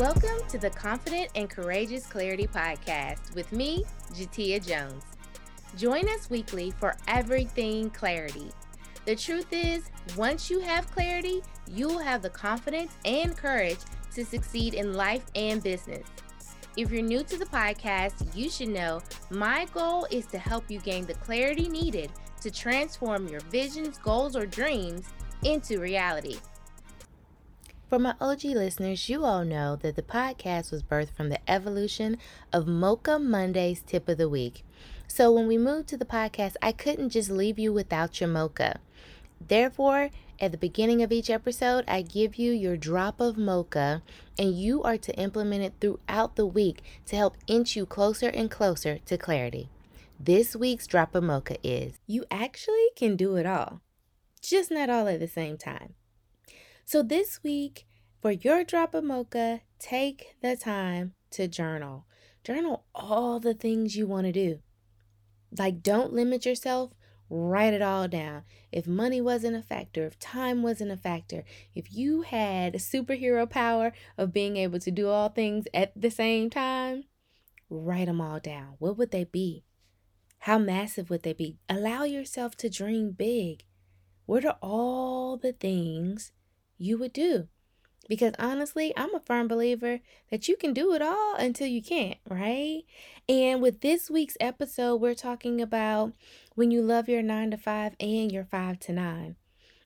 [0.00, 3.84] Welcome to the Confident and Courageous Clarity Podcast with me,
[4.14, 5.04] Jatia Jones.
[5.76, 8.50] Join us weekly for everything clarity.
[9.04, 13.76] The truth is, once you have clarity, you'll have the confidence and courage
[14.14, 16.06] to succeed in life and business.
[16.78, 20.80] If you're new to the podcast, you should know my goal is to help you
[20.80, 25.04] gain the clarity needed to transform your visions, goals, or dreams
[25.44, 26.38] into reality.
[27.90, 32.18] For my OG listeners, you all know that the podcast was birthed from the evolution
[32.52, 34.64] of Mocha Monday's tip of the week.
[35.08, 38.78] So when we moved to the podcast, I couldn't just leave you without your mocha.
[39.44, 44.04] Therefore, at the beginning of each episode, I give you your drop of mocha,
[44.38, 48.48] and you are to implement it throughout the week to help inch you closer and
[48.48, 49.68] closer to clarity.
[50.20, 53.80] This week's drop of mocha is you actually can do it all,
[54.40, 55.94] just not all at the same time.
[56.90, 57.86] So, this week,
[58.20, 62.06] for your drop of mocha, take the time to journal.
[62.44, 64.60] Journal all the things you want to do.
[65.56, 66.92] Like, don't limit yourself.
[67.28, 68.42] Write it all down.
[68.72, 73.48] If money wasn't a factor, if time wasn't a factor, if you had a superhero
[73.48, 77.04] power of being able to do all things at the same time,
[77.68, 78.74] write them all down.
[78.78, 79.64] What would they be?
[80.40, 81.58] How massive would they be?
[81.68, 83.64] Allow yourself to dream big.
[84.26, 86.32] What are all the things
[86.80, 87.46] you would do.
[88.10, 90.00] Because honestly, I'm a firm believer
[90.32, 92.82] that you can do it all until you can't, right?
[93.28, 96.12] And with this week's episode, we're talking about
[96.56, 99.36] when you love your nine to five and your five to nine.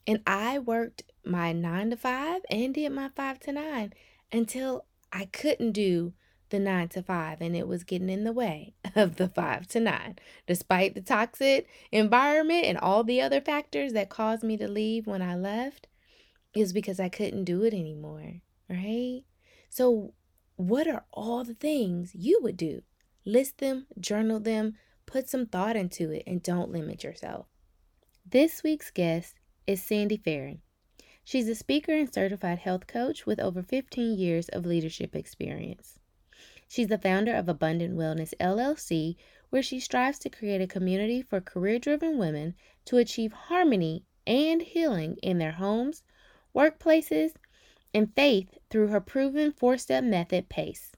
[0.07, 3.93] And I worked my nine to five and did my five to nine
[4.33, 6.15] until I couldn't do
[6.49, 9.81] the nine to five and it was getting in the way of the five to
[9.81, 10.17] nine.
[10.47, 15.21] Despite the toxic environment and all the other factors that caused me to leave when
[15.21, 15.89] I left,
[16.55, 19.23] is because I couldn't do it anymore, right?
[19.71, 20.15] So,
[20.57, 22.83] what are all the things you would do?
[23.25, 24.77] List them, journal them,
[25.07, 27.47] put some thought into it, and don't limit yourself.
[28.25, 29.35] This week's guest
[29.67, 30.63] is Sandy Farron.
[31.25, 35.99] She's a speaker and certified health coach with over 15 years of leadership experience.
[36.69, 39.17] She's the founder of Abundant Wellness LLC,
[39.51, 42.55] where she strives to create a community for career driven women
[42.87, 46.03] to achieve harmony and healing in their homes,
[46.55, 47.33] workplaces,
[47.93, 50.93] and faith through her proven four step method, PACE.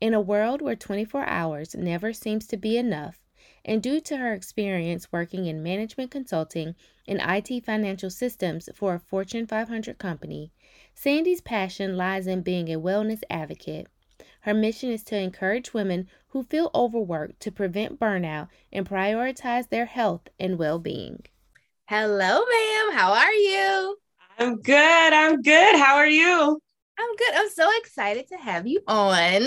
[0.00, 3.20] In a world where 24 hours never seems to be enough,
[3.64, 6.74] and due to her experience working in management consulting
[7.08, 10.52] and IT financial systems for a Fortune 500 company,
[10.94, 13.86] Sandy's passion lies in being a wellness advocate.
[14.40, 19.86] Her mission is to encourage women who feel overworked to prevent burnout and prioritize their
[19.86, 21.24] health and well being.
[21.86, 22.92] Hello, ma'am.
[22.92, 24.03] How are you?
[24.38, 25.12] I'm good.
[25.12, 25.76] I'm good.
[25.76, 26.60] How are you?
[26.98, 27.34] I'm good.
[27.34, 29.42] I'm so excited to have you on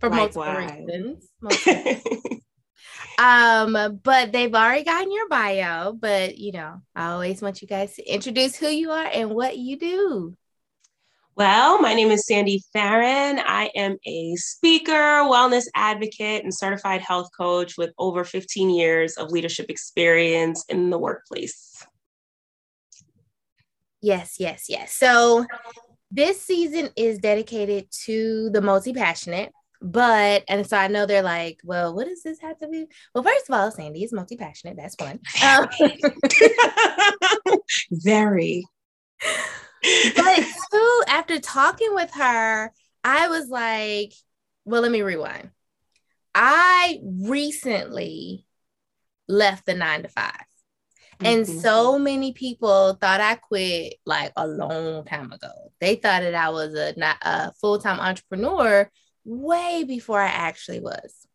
[0.00, 0.70] for Likewise.
[0.70, 1.28] multiple reasons.
[1.40, 2.40] Multiple.
[3.18, 5.92] um, but they've already gotten your bio.
[5.92, 9.58] But you know, I always want you guys to introduce who you are and what
[9.58, 10.34] you do.
[11.36, 13.38] Well, my name is Sandy Farron.
[13.38, 19.30] I am a speaker, wellness advocate, and certified health coach with over 15 years of
[19.30, 21.86] leadership experience in the workplace.
[24.00, 24.92] Yes, yes, yes.
[24.94, 25.46] So
[26.10, 31.60] this season is dedicated to the multi passionate, but and so I know they're like,
[31.64, 32.86] well, what does this have to be?
[33.14, 34.76] Well, first of all, Sandy is multi passionate.
[34.76, 35.20] That's one.
[35.44, 35.68] Um,
[37.90, 38.64] Very.
[40.16, 42.72] But too, after talking with her,
[43.04, 44.12] I was like,
[44.64, 45.50] well, let me rewind.
[46.34, 48.46] I recently
[49.28, 50.44] left the nine to five.
[51.20, 51.58] And mm-hmm.
[51.58, 55.72] so many people thought I quit like a long time ago.
[55.80, 58.90] They thought that I was a, a full time entrepreneur
[59.24, 61.26] way before I actually was.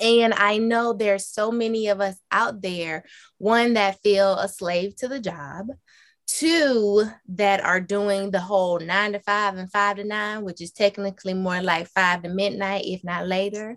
[0.00, 3.04] And I know there's so many of us out there,
[3.38, 5.66] one that feel a slave to the job,
[6.26, 10.72] two that are doing the whole nine to five and five to nine, which is
[10.72, 13.76] technically more like five to midnight, if not later.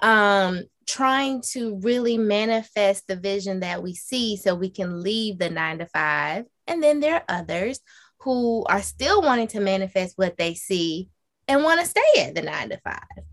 [0.00, 5.50] Um, trying to really manifest the vision that we see so we can leave the
[5.50, 6.44] nine to five.
[6.66, 7.80] And then there are others
[8.20, 11.08] who are still wanting to manifest what they see
[11.48, 13.24] and want to stay at the nine to five.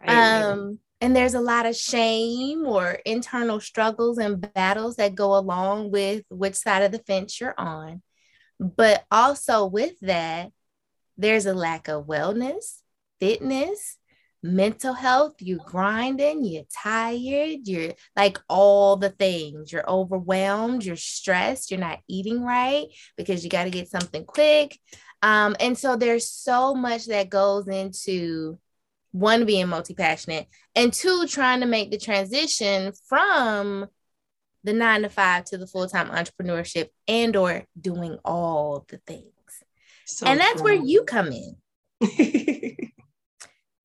[0.00, 0.10] Right.
[0.10, 5.90] Um, and there's a lot of shame or internal struggles and battles that go along
[5.90, 8.02] with which side of the fence you're on.
[8.58, 10.50] But also with that,
[11.16, 12.80] there's a lack of wellness,
[13.20, 13.97] fitness,
[14.42, 19.72] mental health, you're grinding, you're tired, you're like all the things.
[19.72, 22.86] You're overwhelmed, you're stressed, you're not eating right
[23.16, 24.78] because you got to get something quick.
[25.22, 28.58] Um, and so there's so much that goes into
[29.12, 33.86] one being multi-passionate and two trying to make the transition from
[34.64, 39.24] the nine to five to the full-time entrepreneurship and or doing all the things
[40.04, 40.64] so and that's cool.
[40.64, 41.56] where you come in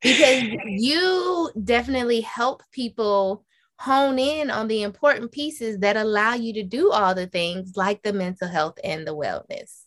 [0.04, 3.44] because you definitely help people
[3.80, 8.04] hone in on the important pieces that allow you to do all the things like
[8.04, 9.82] the mental health and the wellness.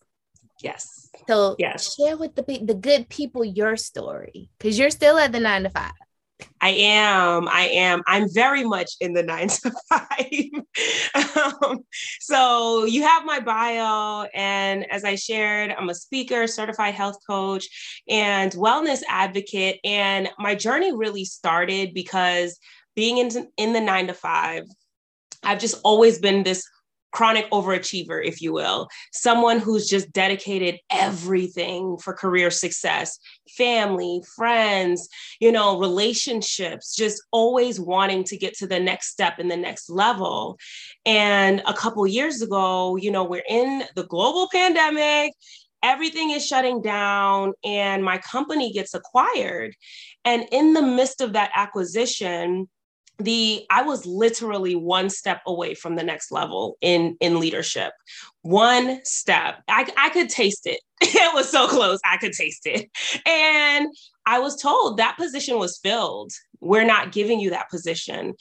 [0.63, 1.11] Yes.
[1.29, 1.95] So yes.
[1.95, 5.71] share with the the good people your story because you're still at the nine to
[5.71, 5.93] five
[6.61, 7.49] I am.
[7.49, 8.03] I am.
[8.07, 11.57] I'm very much in the nine to five.
[11.63, 11.79] um,
[12.21, 14.27] so you have my bio.
[14.35, 19.81] And as I shared, I'm a speaker, certified health coach, and wellness advocate.
[19.85, 22.59] And my journey really started because
[22.95, 24.65] being in, in the nine to five,
[25.43, 26.67] I've just always been this
[27.17, 33.19] chronic overachiever, if you will, someone who's just dedicated everything for career success,
[33.57, 35.09] family, friends,
[35.41, 39.89] you know, relationships, just always wanting to get to the next step and the next
[39.89, 40.59] level.
[41.07, 45.33] And a couple years ago, you know, we're in the global pandemic
[45.83, 49.77] everything is shutting down and my company gets acquired
[50.25, 52.67] and in the midst of that acquisition
[53.19, 57.93] the i was literally one step away from the next level in in leadership.
[58.43, 59.63] One step.
[59.69, 60.81] I, I could taste it.
[61.03, 61.99] It was so close.
[62.05, 62.91] I could taste it.
[63.27, 63.89] And
[64.27, 66.33] i was told that position was filled.
[66.61, 68.35] We're not giving you that position.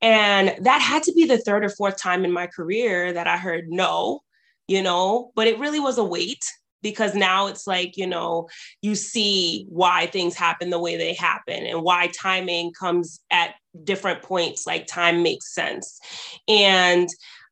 [0.00, 3.36] And that had to be the third or fourth time in my career that i
[3.36, 4.20] heard no
[4.68, 6.44] you know but it really was a wait
[6.82, 8.48] because now it's like you know
[8.82, 14.22] you see why things happen the way they happen and why timing comes at different
[14.22, 16.00] points like time makes sense.
[16.48, 17.08] And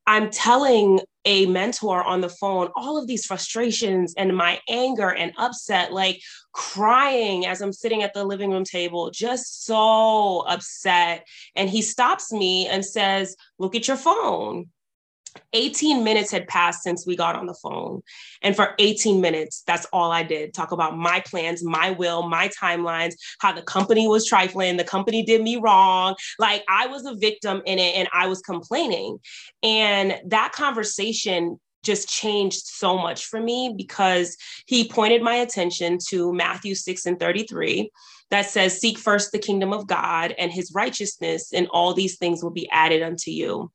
[0.06, 5.32] i'm telling a mentor on the phone all of these frustrations and my anger and
[5.36, 6.18] upset like
[6.52, 11.26] crying as i'm sitting at the living room table just so upset.
[11.54, 14.70] And he stops me and says look at your phone
[15.52, 18.02] 18 minutes had passed since we got on the phone.
[18.42, 22.48] And for 18 minutes, that's all I did talk about my plans, my will, my
[22.48, 26.14] timelines, how the company was trifling, the company did me wrong.
[26.38, 29.18] Like I was a victim in it and I was complaining.
[29.62, 34.36] And that conversation just changed so much for me because
[34.66, 37.90] he pointed my attention to Matthew 6 and 33
[38.30, 42.42] that says, Seek first the kingdom of God and his righteousness, and all these things
[42.42, 43.70] will be added unto you.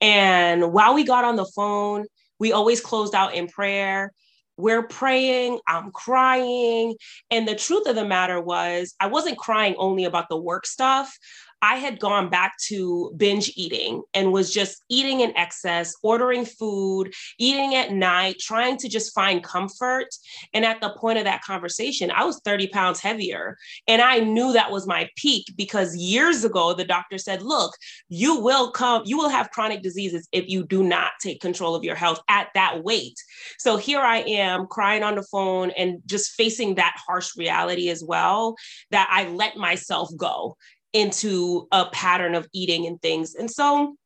[0.00, 2.06] And while we got on the phone,
[2.38, 4.12] we always closed out in prayer.
[4.56, 6.96] We're praying, I'm crying.
[7.30, 11.16] And the truth of the matter was, I wasn't crying only about the work stuff.
[11.62, 17.12] I had gone back to binge eating and was just eating in excess, ordering food,
[17.38, 20.08] eating at night, trying to just find comfort.
[20.54, 23.56] And at the point of that conversation, I was 30 pounds heavier.
[23.86, 27.74] And I knew that was my peak because years ago, the doctor said, look,
[28.08, 31.84] you will come, you will have chronic diseases if you do not take control of
[31.84, 33.18] your health at that weight.
[33.58, 38.02] So here I am crying on the phone and just facing that harsh reality as
[38.02, 38.56] well
[38.90, 40.56] that I let myself go
[40.92, 43.34] into a pattern of eating and things.
[43.34, 43.96] And so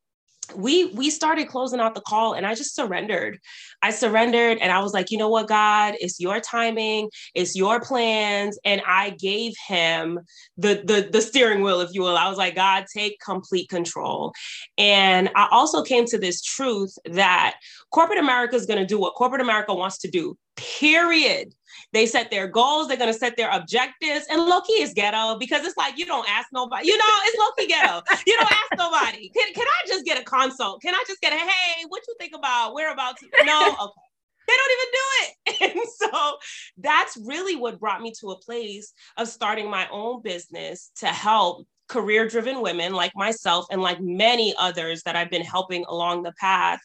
[0.55, 3.39] we we started closing out the call and i just surrendered.
[3.81, 7.79] I surrendered and i was like you know what god it's your timing it's your
[7.81, 8.59] plans.
[8.63, 10.19] And i gave him
[10.57, 12.17] the the, the steering wheel if you will.
[12.17, 14.33] I was like god take complete control.
[14.77, 17.55] And i also came to this truth that
[17.91, 21.53] corporate america is going to do what corporate america wants to do period
[21.93, 25.65] they set their goals, they're gonna set their objectives, and low key is ghetto because
[25.65, 28.01] it's like you don't ask nobody, you know, it's low key ghetto.
[28.27, 29.29] You don't ask nobody.
[29.29, 30.81] Can, can I just get a consult?
[30.81, 33.23] Can I just get a hey, what you think about whereabouts?
[33.43, 34.01] No, okay.
[34.47, 35.31] They don't even do it.
[35.75, 36.37] And so
[36.77, 41.65] that's really what brought me to a place of starting my own business to help
[41.87, 46.33] career driven women like myself and like many others that I've been helping along the
[46.39, 46.79] path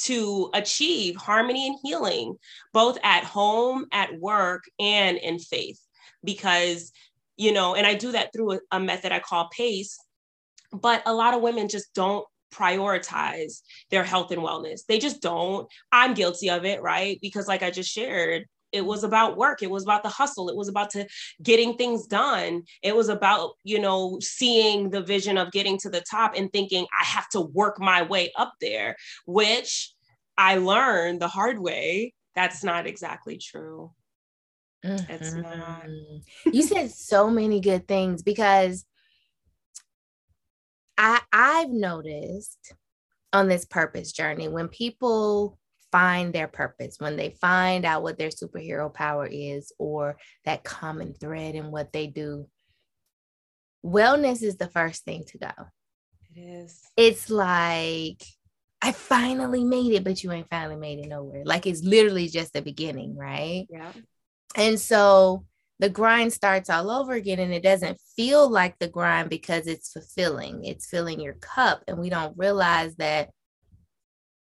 [0.00, 2.36] to achieve harmony and healing,
[2.72, 5.80] both at home, at work, and in faith.
[6.24, 6.92] Because,
[7.36, 9.98] you know, and I do that through a, a method I call PACE,
[10.72, 14.82] but a lot of women just don't prioritize their health and wellness.
[14.86, 15.66] They just don't.
[15.90, 17.18] I'm guilty of it, right?
[17.22, 20.56] Because, like I just shared, it was about work it was about the hustle it
[20.56, 21.06] was about to
[21.42, 22.62] getting things done.
[22.82, 26.86] It was about you know seeing the vision of getting to the top and thinking
[26.98, 29.92] i have to work my way up there which
[30.38, 33.92] i learned the hard way that's not exactly true.
[34.84, 35.12] Mm-hmm.
[35.12, 35.84] it's not.
[36.44, 38.84] You said so many good things because
[40.98, 42.74] i i've noticed
[43.32, 45.58] on this purpose journey when people
[45.92, 51.14] find their purpose, when they find out what their superhero power is or that common
[51.14, 52.48] thread in what they do,
[53.84, 55.52] wellness is the first thing to go.
[56.34, 56.80] It is.
[56.96, 58.22] It's like,
[58.80, 61.42] I finally made it, but you ain't finally made it nowhere.
[61.44, 63.66] Like it's literally just the beginning, right?
[63.70, 63.92] Yeah.
[64.56, 65.44] And so
[65.78, 69.92] the grind starts all over again and it doesn't feel like the grind because it's
[69.92, 70.64] fulfilling.
[70.64, 73.30] It's filling your cup and we don't realize that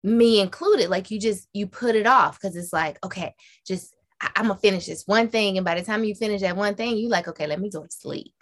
[0.02, 3.34] me included like you just you put it off because it's like okay
[3.66, 6.56] just I, i'm gonna finish this one thing and by the time you finish that
[6.56, 8.34] one thing you like okay let me go to sleep.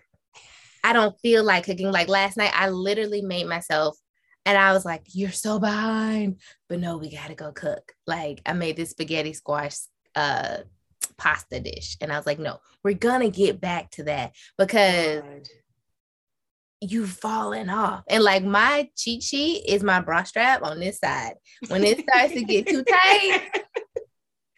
[0.83, 3.99] I don't feel like cooking like last night i literally made myself
[4.47, 7.93] and i was like you're so behind but no we gotta go cook.
[8.07, 9.77] Like i made this spaghetti squash
[10.15, 10.59] uh
[11.19, 15.49] pasta dish and i was like no we're gonna get back to that because God
[16.81, 18.03] you've fallen off.
[18.09, 21.35] And like my cheat sheet is my bra strap on this side.
[21.69, 23.51] When it starts to get too tight,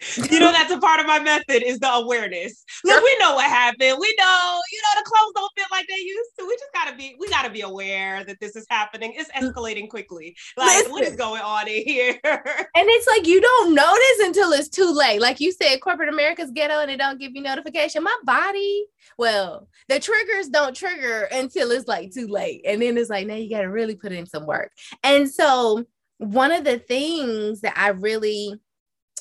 [0.30, 2.64] you know that's a part of my method is the awareness.
[2.84, 3.96] Look, we know what happened.
[4.00, 6.46] We know, you know, the clothes don't fit like they used to.
[6.46, 9.14] We just gotta be, we gotta be aware that this is happening.
[9.16, 9.52] It's mm.
[9.52, 10.36] escalating quickly.
[10.56, 10.92] Like, Listen.
[10.92, 12.18] what is going on in here?
[12.24, 12.36] and
[12.74, 15.20] it's like you don't notice until it's too late.
[15.20, 18.02] Like you said, corporate America's ghetto and it don't give you notification.
[18.02, 18.86] My body,
[19.18, 22.62] well, the triggers don't trigger until it's like too late.
[22.66, 24.72] And then it's like, now you gotta really put in some work.
[25.04, 25.84] And so
[26.18, 28.54] one of the things that I really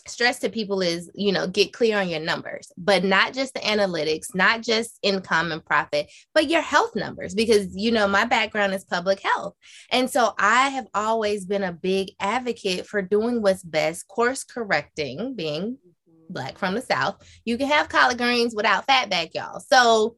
[0.08, 3.60] stress to people is you know get clear on your numbers but not just the
[3.60, 8.74] analytics not just income and profit but your health numbers because you know my background
[8.74, 9.55] is public health.
[9.91, 15.36] And so i have always been a big advocate for doing what's best course correcting
[15.36, 16.34] being mm-hmm.
[16.34, 17.24] black from the south.
[17.46, 19.60] You can have collard greens without fat back y'all.
[19.60, 20.15] So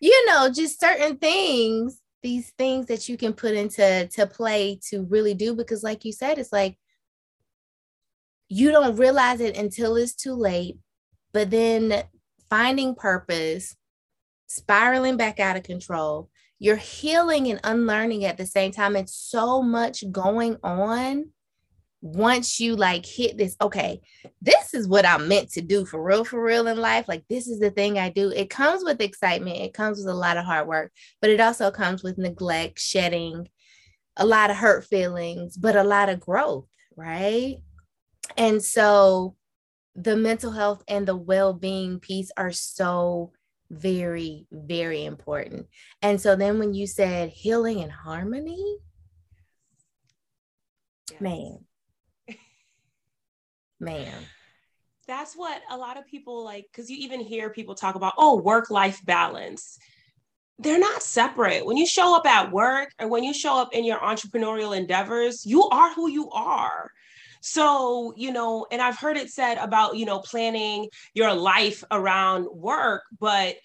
[0.00, 5.02] you know just certain things these things that you can put into to play to
[5.04, 6.76] really do because like you said it's like
[8.54, 10.78] you don't realize it until it's too late.
[11.32, 12.04] But then
[12.48, 13.74] finding purpose,
[14.46, 16.30] spiraling back out of control,
[16.60, 18.94] you're healing and unlearning at the same time.
[18.94, 21.30] It's so much going on.
[22.00, 24.00] Once you like hit this, okay,
[24.40, 27.08] this is what I'm meant to do for real, for real in life.
[27.08, 28.30] Like, this is the thing I do.
[28.30, 31.72] It comes with excitement, it comes with a lot of hard work, but it also
[31.72, 33.48] comes with neglect, shedding,
[34.16, 37.56] a lot of hurt feelings, but a lot of growth, right?
[38.36, 39.36] And so
[39.94, 43.32] the mental health and the well-being piece are so
[43.70, 45.66] very very important.
[46.02, 48.78] And so then when you said healing and harmony,
[51.10, 51.20] yes.
[51.20, 51.58] man.
[53.80, 54.14] man.
[55.06, 58.36] That's what a lot of people like cuz you even hear people talk about oh
[58.36, 59.78] work-life balance
[60.58, 61.66] they're not separate.
[61.66, 65.44] When you show up at work or when you show up in your entrepreneurial endeavors,
[65.44, 66.90] you are who you are.
[67.46, 72.46] So, you know, and I've heard it said about, you know, planning your life around
[72.50, 73.56] work, but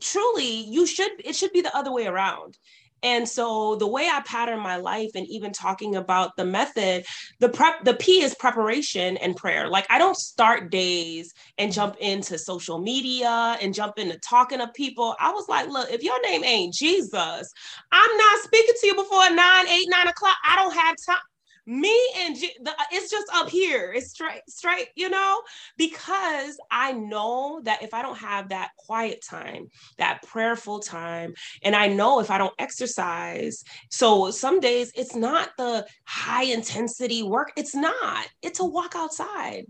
[0.00, 2.58] truly you should, it should be the other way around.
[3.02, 7.06] And so the way I pattern my life and even talking about the method,
[7.40, 9.66] the prep, the P is preparation and prayer.
[9.66, 14.68] Like I don't start days and jump into social media and jump into talking to
[14.68, 15.16] people.
[15.18, 17.50] I was like, look, if your name ain't Jesus,
[17.90, 20.36] I'm not speaking to you before nine, eight, nine o'clock.
[20.46, 21.18] I don't have time
[21.66, 23.92] me and G- the, uh, it's just up here.
[23.94, 25.42] It's straight straight you know?
[25.76, 29.66] Because i know that if i don't have that quiet time
[29.98, 35.50] that prayerful time and i know if i don't exercise so some days it's not
[35.56, 37.52] the high intensity work.
[37.56, 38.26] It's not.
[38.42, 39.64] It's a walk outside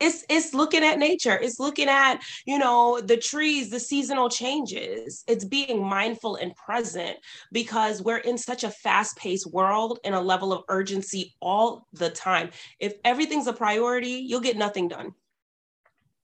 [0.00, 1.38] it's it's looking at nature.
[1.38, 5.24] It's looking at you know the trees the seasonal changes.
[5.28, 7.18] It's being mindful and present
[7.52, 12.50] because we're in such a fast-paced world and a level of urgency all the time.
[12.78, 15.14] If everything's a priority you'll get nothing done.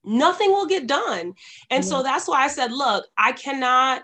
[0.03, 1.33] Nothing will get done.
[1.69, 4.03] And so that's why i said look i cannot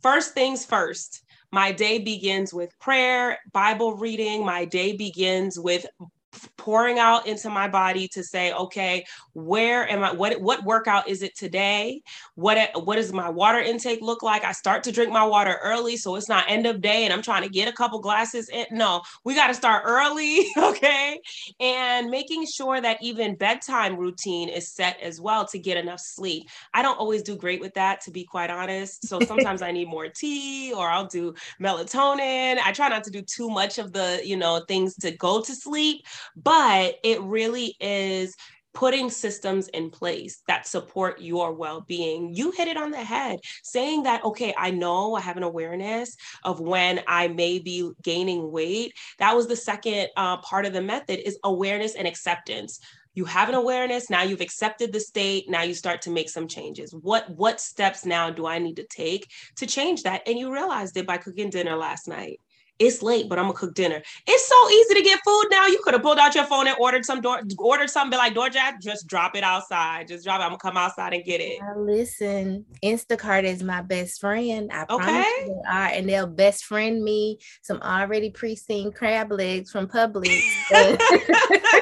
[0.00, 1.22] first things first
[1.52, 4.44] my day begins with prayer, Bible reading.
[4.44, 5.86] My day begins with
[6.56, 11.22] pouring out into my body to say okay where am i what what workout is
[11.22, 12.02] it today?
[12.34, 14.44] What what does my water intake look like?
[14.44, 17.22] I start to drink my water early so it's not end of day and i'm
[17.22, 18.66] trying to get a couple glasses in.
[18.70, 21.20] No we got to start early okay?
[21.60, 26.48] And making sure that even bedtime routine is set as well to get enough sleep.
[26.72, 29.06] I don't always do great with that to be quite honest.
[29.06, 32.58] So sometimes i need more tea or i'll do melatonin.
[32.64, 35.54] I try not to do too much of the you know things to go to
[35.54, 36.06] sleep
[36.46, 38.36] but it really is
[38.72, 42.32] putting systems in place that support your well-being.
[42.32, 46.14] You hit it on the head saying that okay i know i have an awareness
[46.44, 48.92] of when i may be gaining weight.
[49.18, 52.78] That was the second uh, part of the method is awareness and acceptance.
[53.14, 56.46] You have an awareness now you've accepted the state now you start to make some
[56.46, 56.94] changes.
[56.94, 59.26] What what steps now do i need to take
[59.56, 60.22] to change that?
[60.28, 62.40] And you realized it by cooking dinner last night
[62.78, 64.02] it's late, but I'm gonna cook dinner.
[64.26, 65.66] It's so easy to get food now.
[65.66, 68.34] You could have pulled out your phone and ordered some door, ordered something Be like
[68.34, 68.80] DoorDash.
[68.82, 70.08] Just drop it outside.
[70.08, 70.44] Just drop it.
[70.44, 71.60] I'm gonna come outside and get it.
[71.60, 74.70] Now listen, Instacart is my best friend.
[74.72, 74.96] I okay.
[74.96, 79.86] promise you they are, and they'll best friend me some already pre-seen crab legs from
[79.86, 80.42] Publix.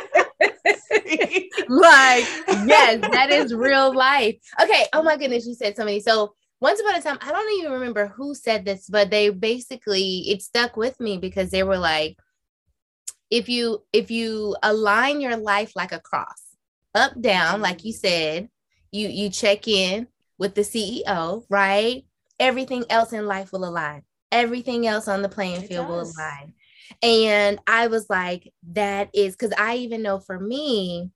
[1.69, 2.25] like
[2.67, 4.37] yes, that is real life.
[4.63, 4.87] Okay.
[4.93, 6.01] Oh my goodness, you said something.
[6.01, 6.35] So
[6.65, 10.41] once upon a time, I don't even remember who said this, but they basically it
[10.41, 12.17] stuck with me because they were like,
[13.31, 16.57] if you if you align your life like a cross,
[16.95, 18.07] up down, like you mm-hmm.
[18.07, 18.49] said,
[18.93, 22.07] you you check in with the CEO, right?
[22.41, 24.01] Everything else in life will align.
[24.33, 26.17] Everything else on the playing it field does.
[26.17, 26.55] will align.
[27.03, 31.11] And I was like, that is because I even know for me,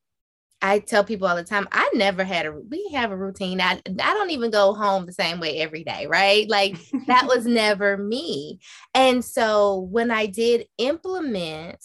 [0.60, 3.60] I tell people all the time, I never had a we have a routine.
[3.60, 6.48] I I don't even go home the same way every day, right?
[6.48, 8.58] Like that was never me.
[8.94, 11.78] And so when I did implement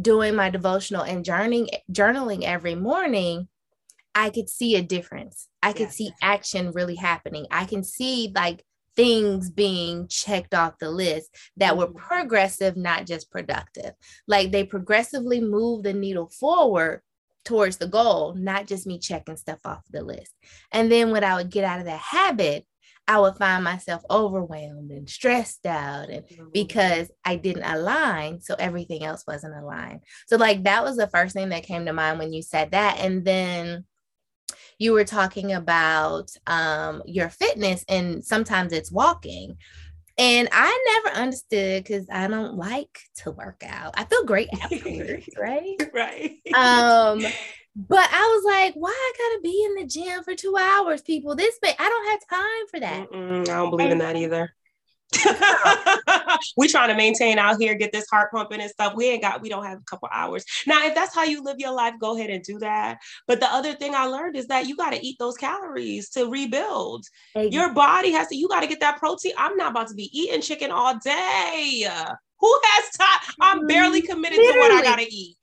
[0.00, 3.48] doing my devotional and journaling journaling every morning,
[4.14, 5.48] I could see a difference.
[5.62, 5.96] I could yes.
[5.96, 7.46] see action really happening.
[7.50, 8.64] I can see like
[8.96, 11.98] things being checked off the list that were mm-hmm.
[11.98, 13.92] progressive, not just productive.
[14.26, 17.02] Like they progressively move the needle forward
[17.46, 20.34] towards the goal, not just me checking stuff off the list.
[20.72, 22.66] And then when I would get out of that habit,
[23.08, 26.48] I would find myself overwhelmed and stressed out and mm-hmm.
[26.52, 30.00] because I didn't align so everything else wasn't aligned.
[30.26, 32.98] So like that was the first thing that came to mind when you said that
[32.98, 33.84] and then
[34.78, 39.56] you were talking about um, your fitness and sometimes it's walking
[40.18, 43.94] and I never understood because I don't like to work out.
[43.96, 45.76] I feel great afterwards, right?
[45.92, 46.38] Right.
[46.54, 47.20] Um,
[47.76, 51.36] but I was like, why I gotta be in the gym for two hours, people?
[51.36, 53.10] This, but I don't have time for that.
[53.10, 54.54] Mm-mm, I don't believe and, in that either.
[56.56, 58.94] we trying to maintain out here, get this heart pumping and stuff.
[58.94, 60.44] We ain't got, we don't have a couple hours.
[60.66, 62.98] Now, if that's how you live your life, go ahead and do that.
[63.26, 66.28] But the other thing I learned is that you got to eat those calories to
[66.30, 67.06] rebuild.
[67.34, 69.32] Your body has to, you got to get that protein.
[69.38, 71.88] I'm not about to be eating chicken all day.
[72.38, 73.34] Who has time?
[73.40, 74.52] I'm barely committed Literally.
[74.52, 75.36] to what I got to eat.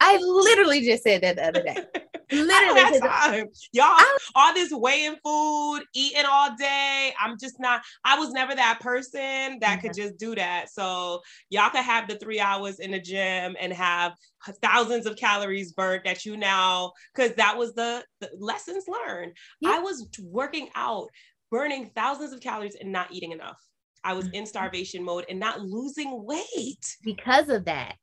[0.00, 1.76] I literally just said that the other day.
[2.32, 3.46] Literally, time.
[3.72, 4.00] y'all,
[4.34, 7.12] all this weighing food, eating all day.
[7.20, 7.82] I'm just not.
[8.04, 9.80] I was never that person that mm-hmm.
[9.80, 10.70] could just do that.
[10.70, 14.14] So y'all could have the three hours in the gym and have
[14.62, 19.32] thousands of calories burnt that you now because that was the, the lessons learned.
[19.60, 19.72] Yeah.
[19.72, 21.08] I was working out,
[21.50, 23.60] burning thousands of calories and not eating enough.
[24.02, 24.44] I was in mm-hmm.
[24.46, 27.96] starvation mode and not losing weight because of that.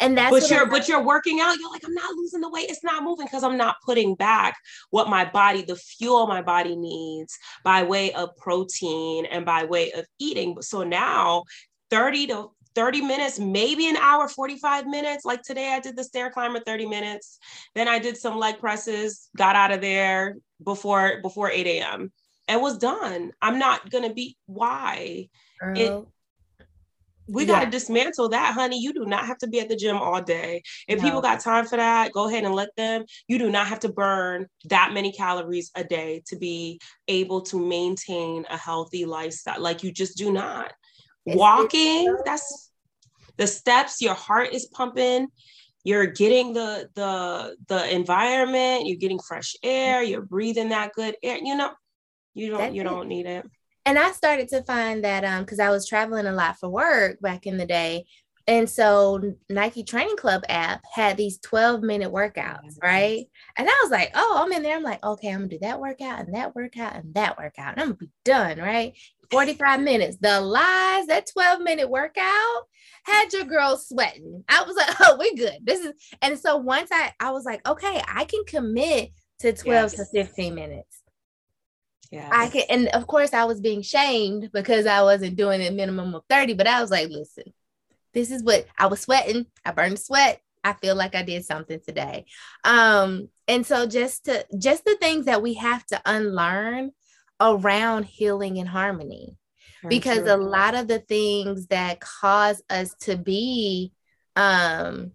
[0.00, 1.56] And that's but you're but you're working out.
[1.58, 2.70] You're like, I'm not losing the weight.
[2.70, 4.56] It's not moving because I'm not putting back
[4.90, 9.92] what my body, the fuel my body needs by way of protein and by way
[9.92, 10.60] of eating.
[10.62, 11.44] So now
[11.90, 15.24] 30 to 30 minutes, maybe an hour, 45 minutes.
[15.24, 17.38] Like today, I did the stair climber 30 minutes.
[17.74, 22.12] Then I did some leg presses, got out of there before before 8 a.m.
[22.48, 23.32] and was done.
[23.42, 25.28] I'm not gonna be why.
[25.76, 26.06] It,
[27.30, 28.80] we got to dismantle that, honey.
[28.80, 30.62] You do not have to be at the gym all day.
[30.88, 31.04] If no.
[31.04, 33.04] people got time for that, go ahead and let them.
[33.28, 37.58] You do not have to burn that many calories a day to be able to
[37.58, 39.60] maintain a healthy lifestyle.
[39.60, 40.72] Like you just do not.
[41.26, 42.70] It's, Walking, it's that's
[43.36, 45.28] the steps, your heart is pumping
[45.84, 51.38] you're getting the the the environment you're getting fresh air you're breathing that good air
[51.42, 51.70] you know
[52.34, 53.46] you don't That's you don't need it
[53.86, 57.20] and I started to find that um because I was traveling a lot for work
[57.20, 58.04] back in the day.
[58.46, 63.26] And so Nike Training Club app had these 12 minute workouts, right?
[63.56, 64.76] And I was like, oh, I'm in there.
[64.76, 67.72] I'm like, okay, I'm gonna do that workout and that workout and that workout.
[67.72, 68.94] And I'm gonna be done, right?
[69.30, 70.16] 45 minutes.
[70.20, 72.62] The lies, that 12 minute workout
[73.04, 74.42] had your girl sweating.
[74.48, 75.58] I was like, oh, we're good.
[75.62, 79.94] This is and so once I I was like, okay, I can commit to 12
[79.96, 80.10] yes.
[80.10, 80.99] to 15 minutes.
[82.10, 82.28] Yeah.
[82.32, 86.14] I can, and of course, I was being shamed because I wasn't doing a minimum
[86.14, 87.44] of 30, but I was like, listen,
[88.12, 89.46] this is what I was sweating.
[89.64, 90.40] I burned sweat.
[90.64, 92.26] I feel like I did something today.
[92.64, 96.92] Um, and so just to just the things that we have to unlearn
[97.40, 99.36] around healing and harmony.
[99.82, 100.34] Very because true.
[100.34, 103.92] a lot of the things that cause us to be
[104.36, 105.12] um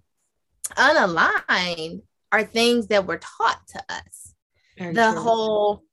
[0.72, 4.34] unaligned are things that were taught to us.
[4.78, 5.22] Very the true.
[5.22, 5.84] whole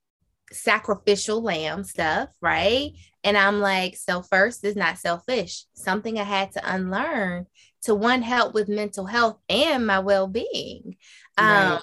[0.53, 2.91] sacrificial lamb stuff, right?
[3.23, 5.65] And I'm like, so first is not selfish.
[5.73, 7.47] Something I had to unlearn
[7.83, 10.95] to one help with mental health and my well-being.
[11.37, 11.73] Right.
[11.73, 11.81] Um,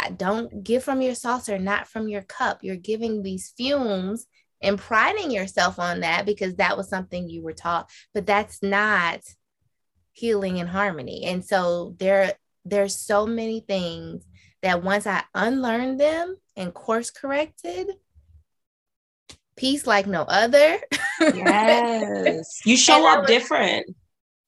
[0.00, 2.60] I don't give from your saucer, not from your cup.
[2.62, 4.26] You're giving these fumes
[4.62, 9.20] and priding yourself on that because that was something you were taught, but that's not
[10.12, 11.24] healing and harmony.
[11.24, 12.32] And so there
[12.64, 14.24] there's so many things
[14.64, 17.90] that once I unlearned them and course corrected,
[19.56, 20.78] peace like no other.
[21.20, 22.60] yes.
[22.64, 23.94] You show up different.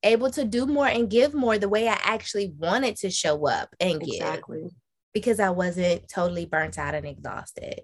[0.02, 3.68] Able to do more and give more the way I actually wanted to show up
[3.78, 4.14] and give.
[4.14, 4.70] Exactly.
[5.12, 7.80] Because I wasn't totally burnt out and exhausted.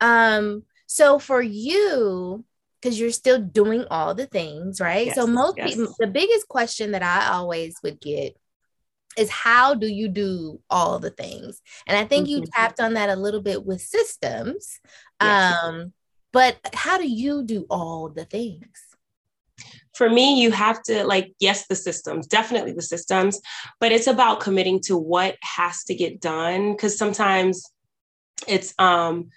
[0.00, 2.44] Um, so for you,
[2.80, 5.06] because you're still doing all the things, right?
[5.06, 5.76] Yes, so most yes.
[5.76, 8.36] people, the biggest question that I always would get
[9.16, 11.60] is how do you do all the things?
[11.86, 12.42] And I think mm-hmm.
[12.42, 14.80] you tapped on that a little bit with systems.
[15.20, 15.62] Yes.
[15.62, 15.92] Um,
[16.32, 18.66] but how do you do all the things?
[19.94, 23.40] For me, you have to like, yes, the systems, definitely the systems,
[23.78, 26.76] but it's about committing to what has to get done.
[26.76, 27.62] Cause sometimes
[28.48, 29.28] it's um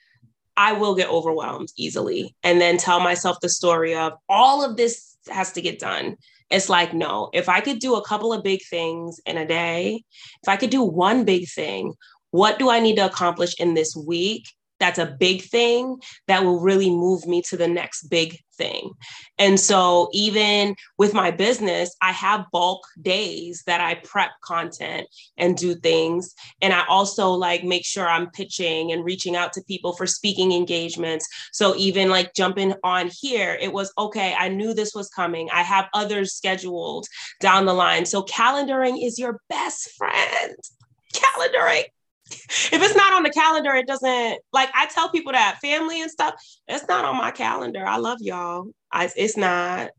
[0.57, 5.17] I will get overwhelmed easily and then tell myself the story of all of this
[5.29, 6.15] has to get done.
[6.49, 10.03] It's like, no, if I could do a couple of big things in a day,
[10.43, 11.93] if I could do one big thing,
[12.31, 14.45] what do I need to accomplish in this week?
[14.79, 18.91] That's a big thing that will really move me to the next big thing.
[19.37, 25.07] And so, even with my business, I have bulk days that I prep content
[25.37, 26.33] and do things.
[26.61, 30.51] And I also like make sure I'm pitching and reaching out to people for speaking
[30.51, 31.27] engagements.
[31.51, 35.49] So, even like jumping on here, it was okay, I knew this was coming.
[35.53, 37.07] I have others scheduled
[37.39, 38.05] down the line.
[38.05, 40.55] So, calendaring is your best friend.
[41.13, 41.85] Calendaring
[42.27, 46.11] if it's not on the calendar, it doesn't like I tell people that family and
[46.11, 46.35] stuff,
[46.67, 47.85] it's not on my calendar.
[47.85, 48.67] I love y'all.
[48.91, 49.91] I, it's not.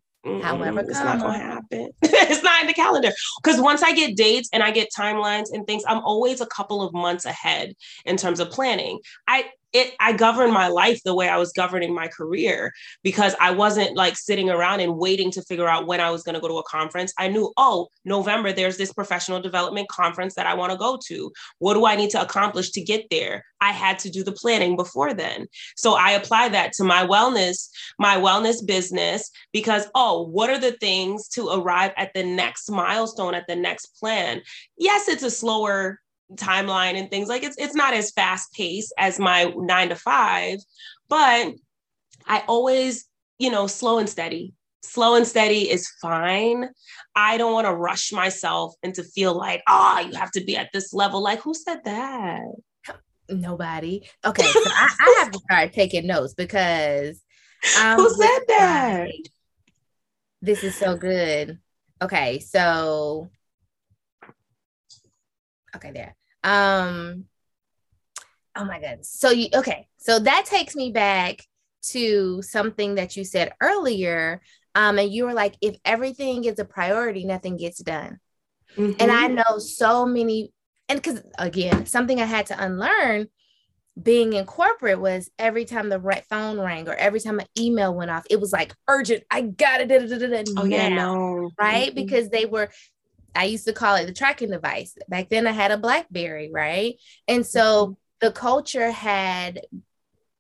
[0.42, 1.90] However, it's not gonna happen.
[2.02, 3.12] it's not in the calendar
[3.42, 6.82] because once I get dates and I get timelines and things, I'm always a couple
[6.82, 8.98] of months ahead in terms of planning.
[9.28, 13.50] I it I governed my life the way I was governing my career because I
[13.50, 16.48] wasn't like sitting around and waiting to figure out when I was going to go
[16.48, 17.12] to a conference.
[17.18, 21.32] I knew, oh, November there's this professional development conference that I want to go to.
[21.58, 23.44] What do I need to accomplish to get there?
[23.60, 25.46] I had to do the planning before then.
[25.76, 30.72] So I apply that to my wellness, my wellness business because oh, what are the
[30.72, 34.42] things to arrive at the next milestone at the next plan?
[34.76, 36.00] Yes, it's a slower
[36.34, 40.58] timeline and things like it's it's not as fast paced as my 9 to 5
[41.08, 41.54] but
[42.26, 43.06] I always
[43.38, 44.54] you know slow and steady.
[44.82, 46.68] Slow and steady is fine.
[47.16, 50.56] I don't want to rush myself and to feel like oh you have to be
[50.56, 51.22] at this level.
[51.22, 52.42] Like who said that?
[53.28, 54.08] Nobody.
[54.24, 57.20] Okay so I, I have to start taking notes because
[57.80, 59.08] um, who said that?
[60.40, 61.58] This is so good.
[62.02, 63.30] Okay so
[65.76, 66.16] Okay, there.
[66.42, 67.24] Um,
[68.54, 69.10] oh my goodness.
[69.10, 69.88] So you okay?
[69.98, 71.42] So that takes me back
[71.90, 74.40] to something that you said earlier.
[74.74, 78.18] Um, and you were like, if everything is a priority, nothing gets done.
[78.76, 79.00] Mm-hmm.
[79.00, 80.52] And I know so many,
[80.88, 83.28] and because again, something I had to unlearn
[84.00, 87.94] being in corporate was every time the right phone rang or every time an email
[87.94, 89.24] went off, it was like urgent.
[89.30, 89.90] I got it.
[90.56, 91.50] Oh, yeah, no.
[91.58, 91.88] Right.
[91.88, 91.94] Mm-hmm.
[91.94, 92.70] Because they were
[93.36, 94.96] I used to call it the tracking device.
[95.08, 96.96] Back then I had a Blackberry, right?
[97.28, 97.92] And so mm-hmm.
[98.20, 99.60] the culture had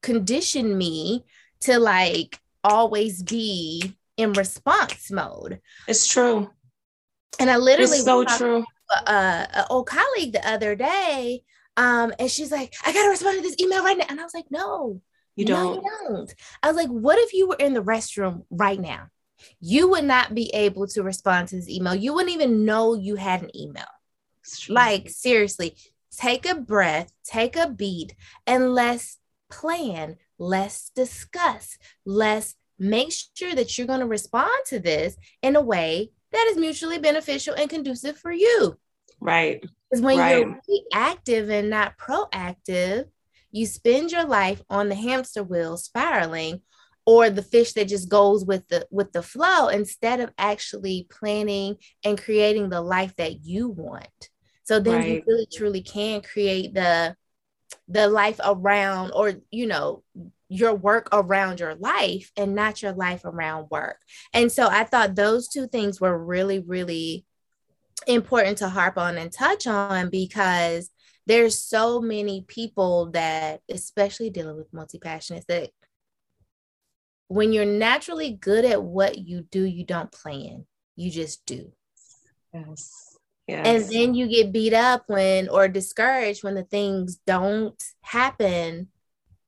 [0.02, 1.24] conditioned me
[1.60, 5.60] to like always be in response mode.
[5.86, 6.50] It's true.
[7.38, 8.64] And I literally it's so true.
[9.06, 11.42] A, an old colleague the other day,
[11.76, 14.32] um, and she's like, "I gotta respond to this email right now," and I was
[14.32, 15.02] like, "No,
[15.34, 15.64] you don't.
[15.64, 19.10] No, you don't." I was like, "What if you were in the restroom right now
[19.60, 21.94] you would not be able to respond to this email.
[21.94, 23.84] You wouldn't even know you had an email.
[24.68, 25.76] Like, seriously,
[26.16, 28.14] take a breath, take a beat,
[28.46, 29.18] and let's
[29.50, 35.60] plan, let's discuss, let's make sure that you're going to respond to this in a
[35.60, 38.78] way that is mutually beneficial and conducive for you.
[39.20, 39.60] Right.
[39.90, 40.38] Because when right.
[40.38, 40.60] you're
[40.92, 43.06] reactive and not proactive,
[43.50, 46.60] you spend your life on the hamster wheel spiraling
[47.06, 51.76] or the fish that just goes with the with the flow instead of actually planning
[52.04, 54.30] and creating the life that you want
[54.64, 55.06] so then right.
[55.06, 57.16] you really truly can create the
[57.88, 60.02] the life around or you know
[60.48, 63.98] your work around your life and not your life around work
[64.32, 67.24] and so i thought those two things were really really
[68.06, 70.90] important to harp on and touch on because
[71.26, 75.70] there's so many people that especially dealing with multi-passionates that
[77.28, 81.72] when you're naturally good at what you do you don't plan you just do
[82.52, 83.66] yes Yes.
[83.66, 88.88] And then you get beat up when or discouraged when the things don't happen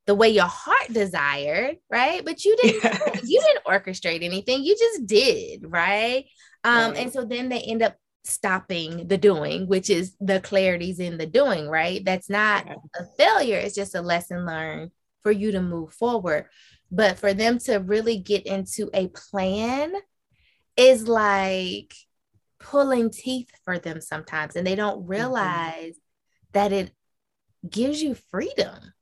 [0.06, 2.24] the way your heart desired, right?
[2.24, 3.20] But you didn't yes.
[3.24, 4.62] you didn't orchestrate anything.
[4.62, 6.26] You just did, right?
[6.64, 6.96] Um, right.
[6.96, 11.26] and so then they end up stopping the doing, which is the clarities in the
[11.26, 12.04] doing, right?
[12.04, 16.46] That's not a failure, it's just a lesson learned for you to move forward.
[16.90, 19.92] But for them to really get into a plan
[20.76, 21.92] is like
[22.58, 25.10] pulling teeth for them sometimes, and they don't mm-hmm.
[25.10, 26.52] realize mm-hmm.
[26.52, 26.92] that it
[27.68, 28.92] gives you freedom.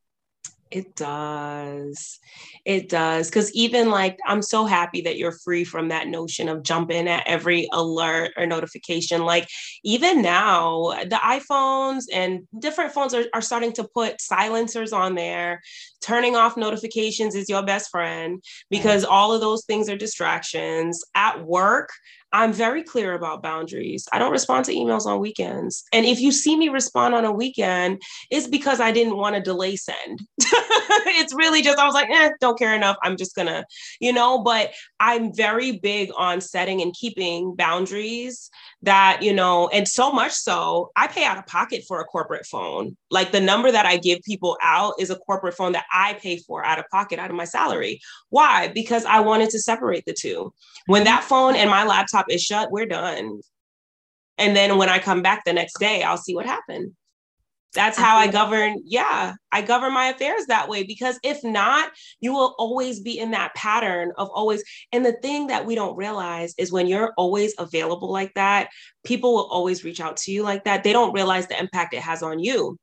[0.71, 2.19] It does.
[2.65, 3.29] It does.
[3.29, 7.23] Because even like, I'm so happy that you're free from that notion of jumping at
[7.27, 9.25] every alert or notification.
[9.25, 9.49] Like,
[9.85, 15.63] even now, the iPhones and different phones are, are starting to put silencers on there.
[16.01, 18.67] Turning off notifications is your best friend mm-hmm.
[18.69, 21.05] because all of those things are distractions.
[21.15, 21.91] At work,
[22.37, 24.07] I'm very clear about boundaries.
[24.13, 25.85] I don't respond to emails on weekends.
[25.91, 29.41] And if you see me respond on a weekend, it's because I didn't want to
[29.41, 30.21] delay send.
[31.07, 32.97] it's really just, I was like, eh, don't care enough.
[33.03, 33.65] I'm just gonna,
[34.01, 38.51] you know, but I'm very big on setting and keeping boundaries
[38.83, 42.47] that, you know, and so much so, I pay out of pocket for a corporate
[42.47, 42.97] phone.
[43.11, 46.39] Like the number that I give people out is a corporate phone that I pay
[46.39, 48.01] for out of pocket, out of my salary.
[48.31, 48.69] Why?
[48.69, 50.53] Because I wanted to separate the two.
[50.87, 53.41] When that phone and my laptop is shut, we're done.
[54.39, 56.93] And then when I come back the next day, I'll see what happened.
[57.77, 58.83] That's how I govern.
[58.85, 63.31] Yeah, I govern my affairs that way because if not, you will always be in
[63.33, 64.65] that pattern of always.
[64.93, 68.71] And the thing that we don't realize is when you're always available like that,
[69.05, 70.83] people will always reach out to you like that.
[70.83, 72.79] They don't realize the impact it has on you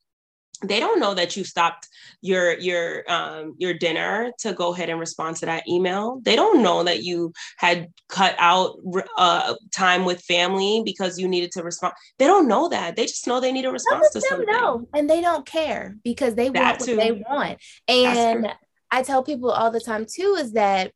[0.64, 1.88] they don't know that you stopped
[2.22, 6.20] your your um, your dinner to go ahead and respond to that email.
[6.24, 8.78] They don't know that you had cut out
[9.18, 11.94] uh, time with family because you needed to respond.
[12.20, 12.96] They don't know that.
[12.96, 14.48] They just know they need a response to something.
[14.48, 16.96] Know, and they don't care because they that want what too.
[16.98, 17.60] they want.
[17.88, 18.48] And
[18.92, 20.92] I tell people all the time too is that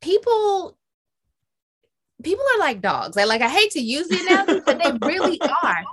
[0.00, 0.76] people
[2.22, 3.16] people are like dogs.
[3.16, 5.84] Like, like I hate to use the analogy, but they really are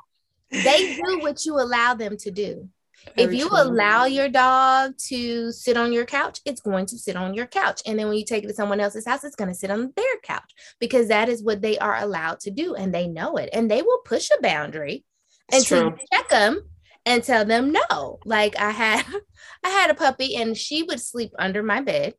[0.64, 2.70] they do what you allow them to do.
[3.16, 3.62] Very if you true.
[3.62, 7.82] allow your dog to sit on your couch, it's going to sit on your couch.
[7.86, 9.94] And then when you take it to someone else's house, it's going to sit on
[9.96, 12.76] their couch because that is what they are allowed to do.
[12.76, 13.50] And they know it.
[13.54, 15.06] And they will push a boundary
[15.52, 16.00] it's until true.
[16.00, 16.62] you check them
[17.06, 18.20] and tell them no.
[18.26, 19.06] Like I had
[19.64, 22.16] I had a puppy and she would sleep under my bed.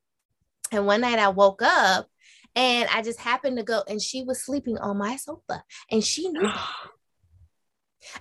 [0.72, 2.08] And one night I woke up
[2.54, 5.62] and I just happened to go and she was sleeping on my sofa.
[5.90, 6.48] And she knew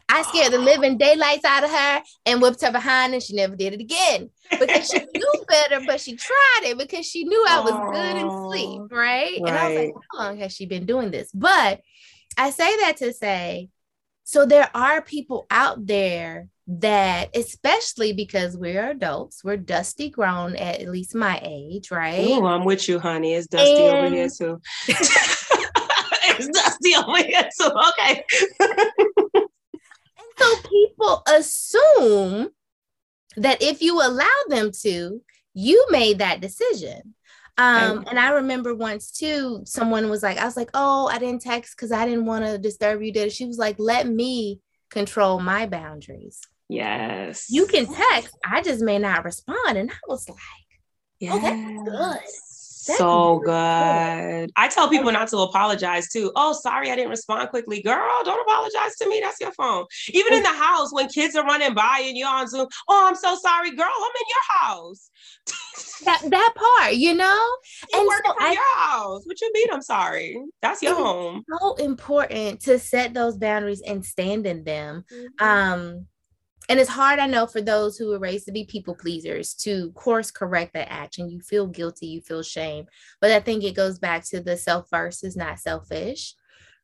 [0.10, 0.98] I scared the living ah.
[0.98, 4.90] daylights out of her and whipped her behind, and she never did it again because
[4.90, 8.82] she knew better, but she tried it because she knew I was good in sleep,
[8.92, 9.40] right?
[9.42, 9.42] right?
[9.46, 11.32] And I was like, how long has she been doing this?
[11.34, 11.82] But
[12.38, 13.70] I say that to say,
[14.24, 20.82] so there are people out there that, especially because we're adults, we're dusty grown at,
[20.82, 22.28] at least my age, right?
[22.28, 23.36] Oh, I'm with you, honey.
[23.36, 23.98] It's dusty and...
[23.98, 24.60] over here too.
[24.88, 27.72] it's dusty over here too.
[28.00, 28.26] Okay.
[30.38, 32.50] So people assume
[33.38, 35.22] that if you allow them to,
[35.54, 37.16] you made that decision.
[37.58, 41.42] Um, and I remember once too, someone was like, I was like, oh, I didn't
[41.42, 43.14] text because I didn't want to disturb you.
[43.14, 46.42] Did she was like, let me control my boundaries.
[46.68, 47.48] Yes.
[47.50, 49.78] You can text, I just may not respond.
[49.78, 50.40] And I was like,
[51.20, 51.34] yes.
[51.34, 52.55] oh, that's good
[52.86, 54.52] so good.
[54.56, 56.32] I tell people not to apologize too.
[56.36, 57.82] Oh, sorry, I didn't respond quickly.
[57.82, 59.20] Girl, don't apologize to me.
[59.22, 59.86] That's your phone.
[60.10, 62.68] Even in the house when kids are running by and you're on Zoom.
[62.88, 63.88] Oh, I'm so sorry, girl.
[63.88, 65.10] I'm in your house.
[66.06, 67.26] that that part, you know,
[67.94, 69.26] you and working so from I, your house.
[69.26, 69.68] What you mean?
[69.72, 70.38] I'm sorry.
[70.62, 71.44] That's your home.
[71.60, 75.06] So important to set those boundaries and stand in them.
[75.12, 75.46] Mm-hmm.
[75.46, 76.08] Um,
[76.68, 79.92] and it's hard, I know, for those who were raised to be people pleasers to
[79.92, 81.30] course correct that action.
[81.30, 82.86] You feel guilty, you feel shame.
[83.22, 86.34] But I think it goes back to the self first is not selfish.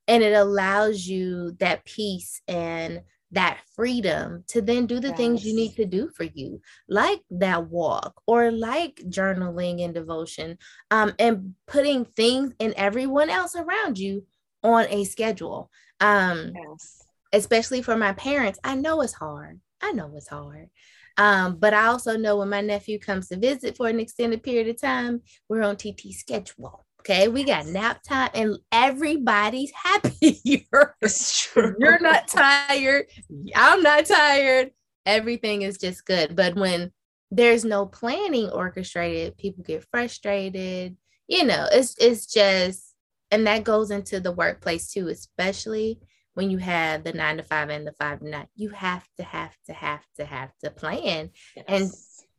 [0.07, 5.17] And it allows you that peace and that freedom to then do the yes.
[5.17, 10.57] things you need to do for you, like that walk or like journaling and devotion,
[10.91, 14.25] um, and putting things and everyone else around you
[14.63, 15.71] on a schedule.
[15.99, 17.03] Um, yes.
[17.33, 19.61] Especially for my parents, I know it's hard.
[19.81, 20.69] I know it's hard.
[21.17, 24.67] Um, but I also know when my nephew comes to visit for an extended period
[24.69, 26.85] of time, we're on TT schedule.
[27.01, 30.95] Okay, we got nap time and everybody's happier.
[31.01, 31.75] It's true.
[31.79, 33.07] You're not tired.
[33.55, 34.69] I'm not tired.
[35.05, 36.35] Everything is just good.
[36.35, 36.91] But when
[37.31, 40.95] there's no planning orchestrated, people get frustrated.
[41.27, 42.93] You know, it's it's just
[43.31, 45.99] and that goes into the workplace too, especially
[46.33, 48.47] when you have the nine to five and the five to nine.
[48.55, 51.65] You have to have to have to have to plan yes.
[51.67, 51.91] and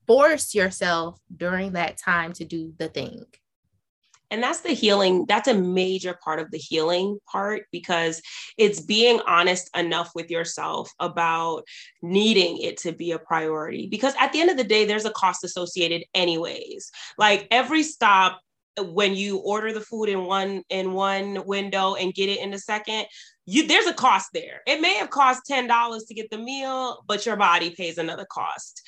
[0.07, 3.25] force yourself during that time to do the thing
[4.33, 8.21] and that's the healing that's a major part of the healing part because
[8.57, 11.63] it's being honest enough with yourself about
[12.01, 15.11] needing it to be a priority because at the end of the day there's a
[15.11, 18.41] cost associated anyways like every stop
[18.79, 22.59] when you order the food in one in one window and get it in the
[22.59, 23.05] second
[23.47, 24.61] you there's a cost there.
[24.67, 28.83] It may have cost $10 to get the meal but your body pays another cost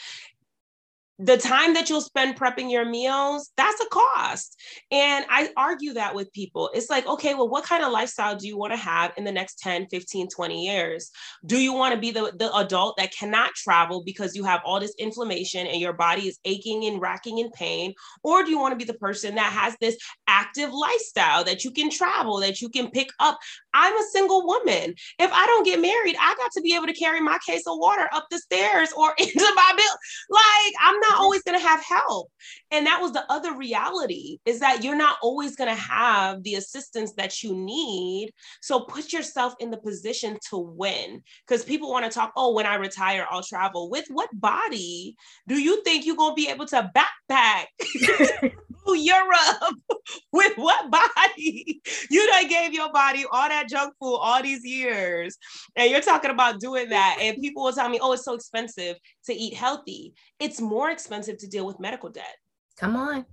[1.19, 4.61] the time that you'll spend prepping your meals that's a cost.
[4.91, 6.71] And i argue that with people.
[6.75, 9.33] It's like okay well what kind of lifestyle do you want to have in the
[9.33, 11.11] next 10 15 20 years?
[11.47, 14.81] Do you want to be the, the adult that cannot travel because you have all
[14.81, 17.95] this inflammation and your body is aching and racking in pain?
[18.23, 19.97] Or do you want to be the person that has this
[20.27, 23.39] active lifestyle that you can travel that you can pick up?
[23.73, 24.95] I'm a single woman.
[25.19, 27.79] If i don't get married i got to be able to carry my case of
[27.79, 29.97] water up the stairs or into my bill
[30.31, 32.31] like i'm not always going to have help.
[32.71, 36.55] And that was the other reality is that you're not always going to have the
[36.55, 38.31] assistance that you need.
[38.61, 42.67] So put yourself in the position to win because people want to talk, oh, when
[42.67, 43.91] I retire, I'll travel.
[43.91, 48.53] With what body do you think you're going to be able to backpack?
[48.93, 49.77] Europe
[50.33, 51.81] with what body?
[52.11, 55.37] You done gave your body all that junk food all these years.
[55.77, 57.19] And you're talking about doing that.
[57.21, 60.15] And people will tell me, oh, it's so expensive to eat healthy.
[60.39, 62.37] It's more expensive to deal with medical debt.
[62.79, 63.25] Come on.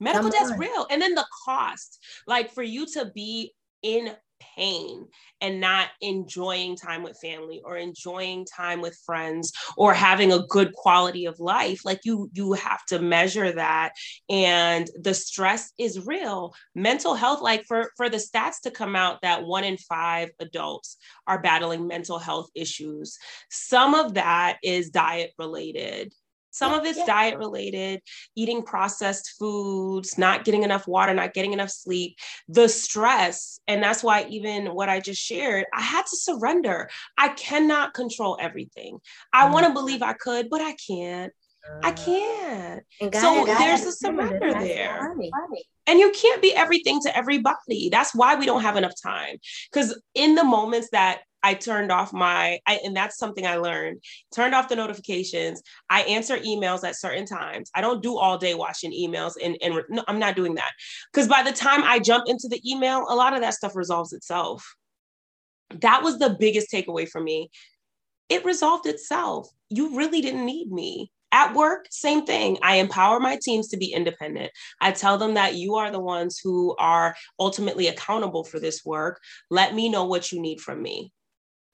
[0.00, 0.58] Medical Come debt's on.
[0.58, 0.86] real.
[0.90, 5.06] And then the cost, like for you to be in pain
[5.40, 10.72] and not enjoying time with family or enjoying time with friends or having a good
[10.72, 13.92] quality of life like you you have to measure that.
[14.28, 16.54] And the stress is real.
[16.74, 20.96] Mental health like for for the stats to come out that 1 in 5 adults
[21.26, 23.18] are battling mental health issues
[23.50, 26.12] some of that is diet related
[26.54, 27.06] some yeah, of it's yeah.
[27.06, 28.00] diet related,
[28.36, 33.58] eating processed foods, not getting enough water, not getting enough sleep, the stress.
[33.66, 36.88] And that's why, even what I just shared, I had to surrender.
[37.18, 39.00] I cannot control everything.
[39.32, 39.52] I mm-hmm.
[39.52, 41.32] want to believe I could, but I can't.
[41.82, 42.82] I uh, can't.
[43.14, 45.16] so there's a surrender there.
[45.86, 47.88] And you can't be everything to everybody.
[47.90, 49.38] That's why we don't have enough time.
[49.72, 54.00] Because in the moments that I turned off my, I, and that's something I learned,
[54.34, 55.62] turned off the notifications.
[55.90, 57.70] I answer emails at certain times.
[57.74, 60.72] I don't do all day watching emails and, and no, I'm not doing that.
[61.12, 64.14] Because by the time I jump into the email, a lot of that stuff resolves
[64.14, 64.64] itself.
[65.82, 67.50] That was the biggest takeaway for me.
[68.30, 69.48] It resolved itself.
[69.68, 71.12] You really didn't need me.
[71.30, 72.58] At work, same thing.
[72.62, 74.52] I empower my teams to be independent.
[74.80, 79.20] I tell them that you are the ones who are ultimately accountable for this work.
[79.50, 81.12] Let me know what you need from me.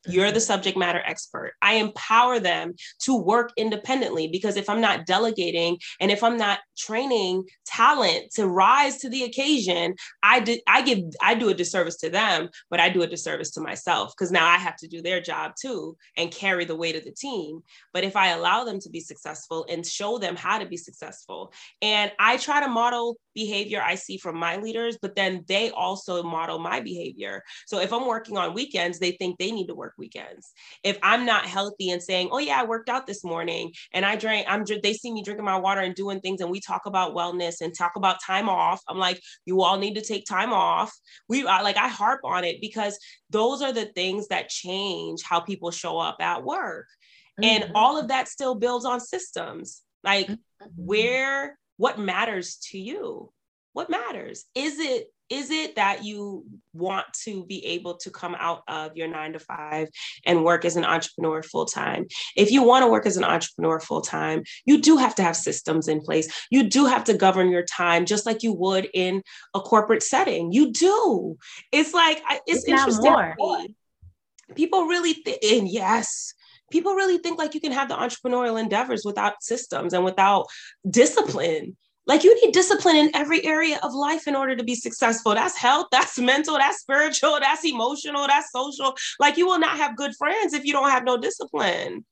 [0.07, 0.41] You're the mm-hmm.
[0.41, 1.53] subject matter expert.
[1.61, 6.61] I empower them to work independently because if I'm not delegating and if I'm not
[6.79, 11.97] training talent to rise to the occasion, I did I give I do a disservice
[11.99, 15.03] to them, but I do a disservice to myself because now I have to do
[15.03, 17.61] their job too and carry the weight of the team.
[17.93, 21.53] But if I allow them to be successful and show them how to be successful,
[21.83, 26.23] and I try to model behavior I see from my leaders, but then they also
[26.23, 27.43] model my behavior.
[27.67, 30.53] So if I'm working on weekends, they think they need to work weekends.
[30.83, 34.17] If I'm not healthy and saying, "Oh yeah, I worked out this morning and I
[34.17, 37.15] drank," I'm they see me drinking my water and doing things, and we talk about
[37.15, 38.81] wellness and talk about time off.
[38.89, 40.93] I'm like, you all need to take time off.
[41.29, 42.99] We I, like I harp on it because
[43.31, 46.87] those are the things that change how people show up at work.
[47.41, 47.65] Mm-hmm.
[47.65, 49.83] And all of that still builds on systems.
[50.03, 50.67] Like mm-hmm.
[50.77, 53.33] where what matters to you?
[53.73, 54.45] What matters?
[54.55, 59.07] Is it is it that you want to be able to come out of your
[59.07, 59.89] nine to five
[60.27, 62.07] and work as an entrepreneur full time?
[62.37, 65.37] If you want to work as an entrepreneur full time, you do have to have
[65.37, 66.47] systems in place.
[66.51, 69.23] You do have to govern your time just like you would in
[69.55, 70.53] a corporate setting.
[70.53, 71.39] You do.
[71.71, 73.13] It's like, it's, it's interesting.
[73.13, 73.37] More.
[74.57, 76.35] People really, th- and yes,
[76.73, 80.47] people really think like you can have the entrepreneurial endeavors without systems and without
[80.89, 81.77] discipline.
[82.07, 85.35] Like you need discipline in every area of life in order to be successful.
[85.35, 88.97] That's health, that's mental, that's spiritual, that's emotional, that's social.
[89.19, 92.05] Like you will not have good friends if you don't have no discipline.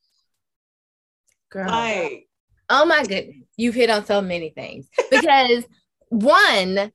[1.50, 1.68] Girl.
[1.68, 2.28] Like,
[2.68, 3.36] oh my goodness.
[3.56, 4.88] You've hit on so many things.
[5.10, 5.64] Because
[6.10, 6.92] one,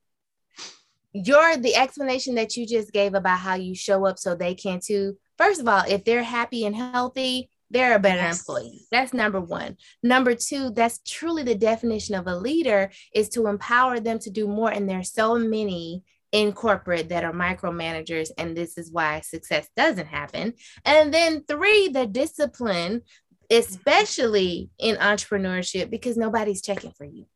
[1.12, 4.80] your the explanation that you just gave about how you show up so they can
[4.84, 5.16] too.
[5.36, 8.40] First of all, if they're happy and healthy, they're a better yes.
[8.40, 8.86] employee.
[8.90, 9.76] That's number one.
[10.02, 14.46] Number two, that's truly the definition of a leader is to empower them to do
[14.46, 14.70] more.
[14.70, 16.02] And there's so many
[16.32, 20.54] in corporate that are micromanagers, and this is why success doesn't happen.
[20.84, 23.02] And then three, the discipline,
[23.50, 27.26] especially in entrepreneurship, because nobody's checking for you.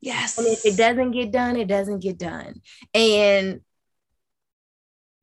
[0.00, 0.36] Yes.
[0.38, 2.60] And if it doesn't get done, it doesn't get done.
[2.92, 3.60] And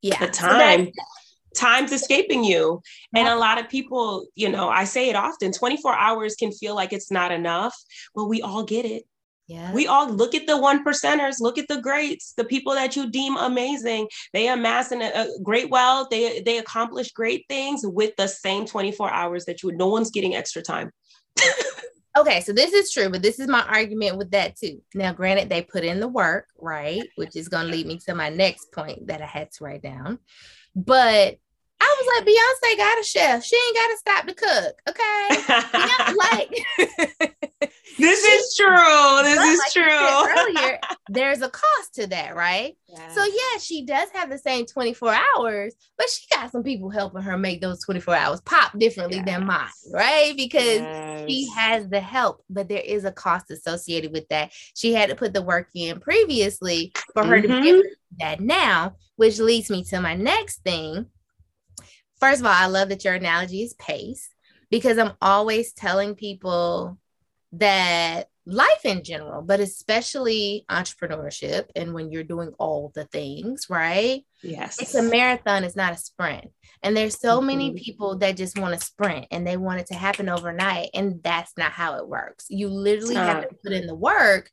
[0.00, 0.86] yeah, the time.
[0.86, 0.92] So
[1.58, 2.80] time's escaping you.
[3.14, 6.74] And a lot of people, you know, I say it often 24 hours can feel
[6.74, 7.76] like it's not enough,
[8.14, 9.04] but we all get it.
[9.48, 9.72] Yeah.
[9.72, 13.10] We all look at the one percenters, look at the greats, the people that you
[13.10, 14.08] deem amazing.
[14.34, 19.10] They amass a, a great wealth, they they accomplish great things with the same 24
[19.10, 20.92] hours that you no one's getting extra time.
[22.18, 24.82] okay, so this is true, but this is my argument with that too.
[24.94, 27.08] Now, granted, they put in the work, right?
[27.16, 30.18] Which is gonna lead me to my next point that I had to write down.
[30.76, 31.38] But
[31.88, 33.44] I was like, Beyonce got a chef.
[33.44, 34.82] She ain't got to stop to cook.
[34.88, 35.28] Okay.
[36.16, 37.32] like
[37.98, 39.22] this is true.
[39.22, 40.62] This is like true.
[40.62, 40.78] Earlier,
[41.08, 42.76] there's a cost to that, right?
[43.14, 47.22] So yeah, she does have the same 24 hours, but she got some people helping
[47.22, 49.26] her make those 24 hours pop differently yes.
[49.26, 50.34] than mine, right?
[50.36, 51.28] Because yes.
[51.28, 54.52] she has the help, but there is a cost associated with that.
[54.74, 57.62] She had to put the work in previously for her mm-hmm.
[57.62, 57.84] to get
[58.20, 61.06] that now, which leads me to my next thing
[62.20, 64.28] first of all, I love that your analogy is pace
[64.70, 66.98] because I'm always telling people
[67.52, 74.24] that life in general, but especially entrepreneurship and when you're doing all the things, right?
[74.42, 74.80] Yes.
[74.80, 76.50] It's a marathon, it's not a sprint.
[76.82, 77.46] And there's so mm-hmm.
[77.46, 80.90] many people that just want to sprint and they want it to happen overnight.
[80.94, 82.46] And that's not how it works.
[82.48, 84.50] You literally have to put in the work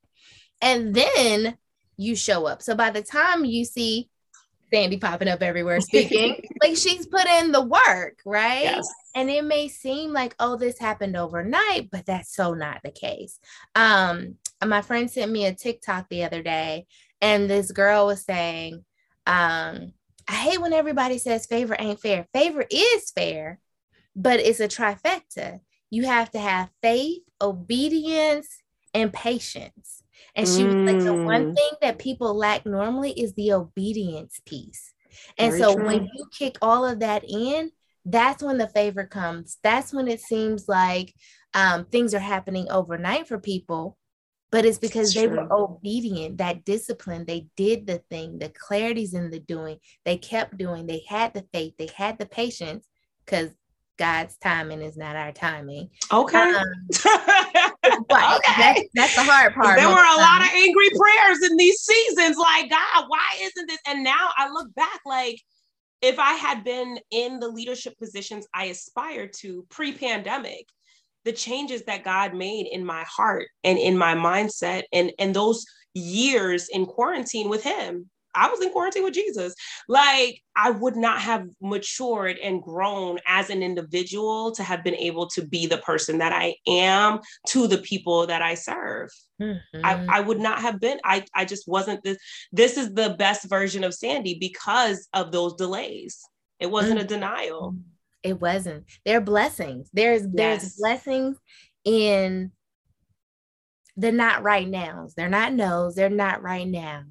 [0.61, 1.57] and then
[1.97, 2.61] you show up.
[2.61, 4.09] So by the time you see
[4.74, 6.41] Sandy popping up everywhere speaking.
[6.61, 8.63] like she's put in the work, right?
[8.63, 8.88] Yes.
[9.16, 13.39] And it may seem like, oh, this happened overnight, but that's so not the case.
[13.74, 14.36] Um,
[14.66, 16.86] my friend sent me a TikTok the other day,
[17.22, 18.84] and this girl was saying,
[19.26, 19.93] um,
[20.28, 22.28] I hate when everybody says favor ain't fair.
[22.34, 23.59] Favor is fair,
[24.16, 25.59] but it's a trifecta.
[25.89, 28.49] You have to have faith, obedience,
[28.93, 30.03] and patience.
[30.36, 31.55] And she was like, the one mm.
[31.55, 34.93] thing that people lack normally is the obedience piece.
[35.38, 35.86] And Very so true.
[35.86, 37.72] when you kick all of that in,
[38.05, 39.57] that's when the favor comes.
[39.63, 41.13] That's when it seems like
[41.53, 43.97] um, things are happening overnight for people.
[44.51, 49.30] But it's because they were obedient, that discipline, they did the thing, the clarity's in
[49.30, 49.80] the doing.
[50.05, 52.88] They kept doing, they had the faith, they had the patience,
[53.26, 53.49] because
[53.98, 55.89] God's timing is not our timing.
[56.12, 56.38] Okay.
[56.38, 56.64] Um,
[58.10, 58.54] but okay.
[58.58, 59.78] That's, that's, the hard part.
[59.78, 62.38] There were a lot of angry prayers in these seasons.
[62.38, 63.80] Like, God, why isn't this?
[63.88, 65.39] And now I look back like,
[66.02, 70.68] if I had been in the leadership positions I aspired to pre pandemic,
[71.24, 75.66] the changes that God made in my heart and in my mindset and, and those
[75.93, 79.53] years in quarantine with Him, I was in quarantine with Jesus.
[79.88, 85.27] Like I would not have matured and grown as an individual to have been able
[85.29, 87.19] to be the person that I am
[87.49, 89.09] to the people that I serve.
[89.41, 89.81] Mm-hmm.
[89.83, 90.99] I, I would not have been.
[91.03, 92.17] I, I just wasn't this.
[92.51, 96.21] This is the best version of Sandy because of those delays.
[96.59, 97.05] It wasn't mm-hmm.
[97.05, 97.75] a denial.
[98.23, 98.86] It wasn't.
[99.05, 99.89] There are blessings.
[99.93, 100.29] There's yes.
[100.33, 101.38] there's blessings
[101.83, 102.51] in
[103.97, 105.13] the not right nows.
[105.13, 105.95] They're not no's.
[105.95, 107.05] They're not right nows.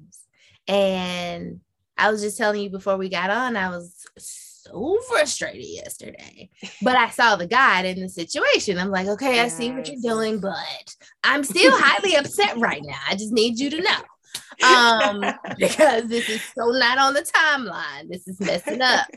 [0.67, 1.61] And
[1.97, 6.49] I was just telling you before we got on, I was so frustrated yesterday.
[6.81, 8.77] But I saw the God in the situation.
[8.77, 12.99] I'm like, okay, I see what you're doing, but I'm still highly upset right now.
[13.07, 14.67] I just need you to know.
[14.67, 15.23] Um,
[15.57, 18.09] because this is so not on the timeline.
[18.09, 19.07] This is messing up.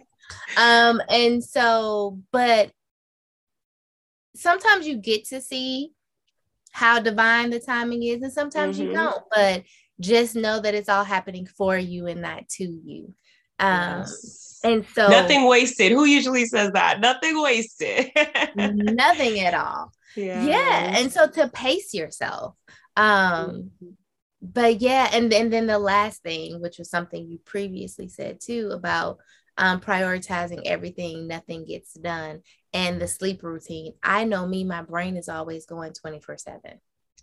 [0.56, 2.70] Um, and so, but
[4.36, 5.92] sometimes you get to see
[6.70, 8.88] how divine the timing is, and sometimes mm-hmm.
[8.88, 9.22] you don't.
[9.34, 9.62] But
[10.00, 13.14] just know that it's all happening for you and not to you.
[13.58, 14.60] Um, yes.
[14.64, 15.92] And so nothing wasted.
[15.92, 17.00] Who usually says that?
[17.00, 18.10] Nothing wasted.
[18.56, 19.92] nothing at all.
[20.16, 20.44] Yeah.
[20.44, 20.98] Yeah.
[20.98, 22.54] And so to pace yourself.
[22.96, 23.90] Um, mm-hmm.
[24.42, 28.70] but yeah, and, and then the last thing, which was something you previously said too
[28.72, 29.18] about
[29.56, 32.42] um, prioritizing everything, nothing gets done,
[32.72, 33.94] and the sleep routine.
[34.02, 36.60] I know me, my brain is always going 24 7.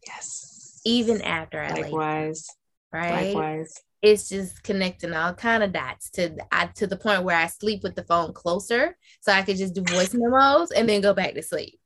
[0.05, 0.81] Yes.
[0.85, 2.47] Even after I Likewise
[2.95, 3.35] right?
[3.35, 3.73] Likewise.
[4.01, 7.81] It's just connecting all kind of dots to I, to the point where I sleep
[7.83, 11.33] with the phone closer, so I could just do voice memos and then go back
[11.33, 11.79] to sleep.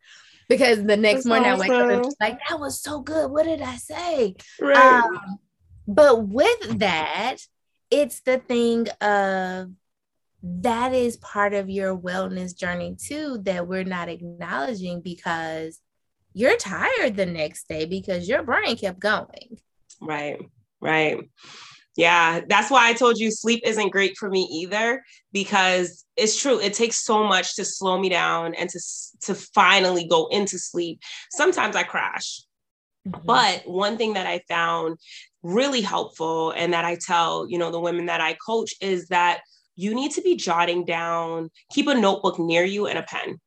[0.49, 1.72] Because the next That's morning awesome.
[1.72, 3.32] I wake up and like that was so good.
[3.32, 4.36] What did I say?
[4.60, 4.76] Right.
[4.76, 5.38] Um,
[5.88, 7.38] but with that,
[7.91, 9.72] it's the thing of
[10.43, 15.80] that is part of your wellness journey too that we're not acknowledging because
[16.34, 19.60] you're tired the next day because your brain kept going.
[20.01, 20.39] Right,
[20.82, 21.19] right.
[21.95, 25.03] Yeah, that's why I told you sleep isn't great for me either
[25.34, 26.59] because it's true.
[26.59, 28.80] It takes so much to slow me down and to
[29.23, 31.01] to finally go into sleep.
[31.32, 32.41] Sometimes I crash.
[33.07, 33.25] Mm-hmm.
[33.25, 34.97] But one thing that I found
[35.43, 39.41] really helpful and that I tell, you know, the women that I coach is that
[39.75, 43.39] you need to be jotting down, keep a notebook near you and a pen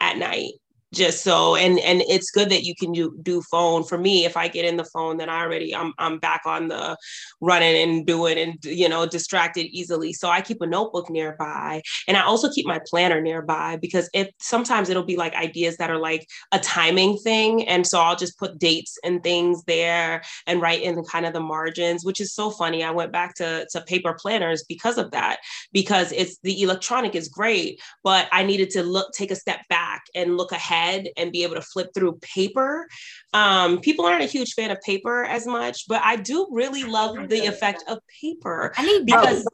[0.00, 0.52] at night
[0.94, 3.84] just so and and it's good that you can do do phone.
[3.84, 6.68] For me if i get in the phone then i already i'm i'm back on
[6.68, 6.96] the
[7.40, 10.12] running and doing and you know distracted easily.
[10.12, 14.28] So i keep a notebook nearby and i also keep my planner nearby because if
[14.40, 18.38] sometimes it'll be like ideas that are like a timing thing and so i'll just
[18.38, 22.50] put dates and things there and write in kind of the margins which is so
[22.50, 22.82] funny.
[22.82, 25.38] I went back to to paper planners because of that
[25.72, 30.02] because it's the electronic is great but i needed to look take a step back
[30.14, 32.88] and look ahead head and be able to flip through paper.
[33.32, 37.28] Um, people aren't a huge fan of paper as much, but I do really love
[37.28, 38.72] the effect of paper.
[38.76, 39.46] I need because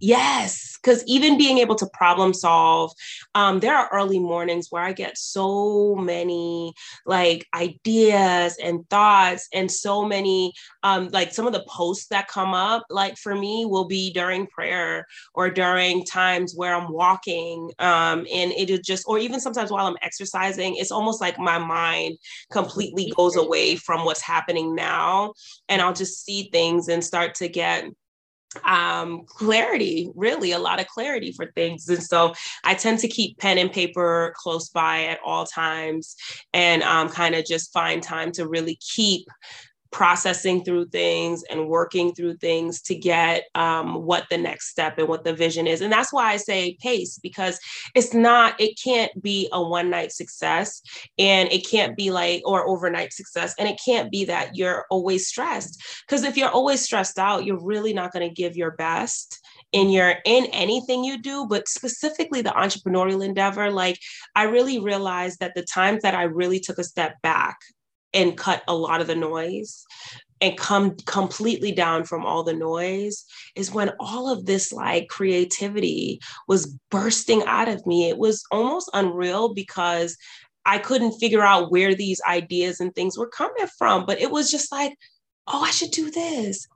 [0.00, 2.92] Yes, because even being able to problem solve,
[3.34, 6.72] um, there are early mornings where I get so many
[7.04, 10.52] like ideas and thoughts, and so many
[10.84, 14.46] um, like some of the posts that come up, like for me, will be during
[14.46, 19.72] prayer or during times where I'm walking, um, and it is just, or even sometimes
[19.72, 22.18] while I'm exercising, it's almost like my mind
[22.52, 25.32] completely goes away from what's happening now,
[25.68, 27.84] and I'll just see things and start to get
[28.64, 31.88] um clarity really a lot of clarity for things.
[31.88, 32.34] And so
[32.64, 36.16] i tend to keep pen and paper close by at all times
[36.52, 39.26] and um, kind of just find time to really keep
[39.90, 45.08] processing through things and working through things to get um, what the next step and
[45.08, 45.80] what the vision is.
[45.80, 47.58] And that's why I say pace because
[47.94, 50.82] it's not, it can't be a one night success
[51.18, 53.54] and it can't be like, or overnight success.
[53.58, 55.82] And it can't be that you're always stressed.
[56.06, 59.40] Because if you're always stressed out, you're really not going to give your best
[59.72, 63.98] in your in anything you do but specifically the entrepreneurial endeavor like
[64.34, 67.58] i really realized that the times that i really took a step back
[68.14, 69.84] and cut a lot of the noise
[70.40, 73.24] and come completely down from all the noise
[73.56, 78.08] is when all of this like creativity was bursting out of me.
[78.08, 80.16] It was almost unreal because
[80.64, 84.50] I couldn't figure out where these ideas and things were coming from, but it was
[84.50, 84.94] just like,
[85.50, 86.66] oh, I should do this.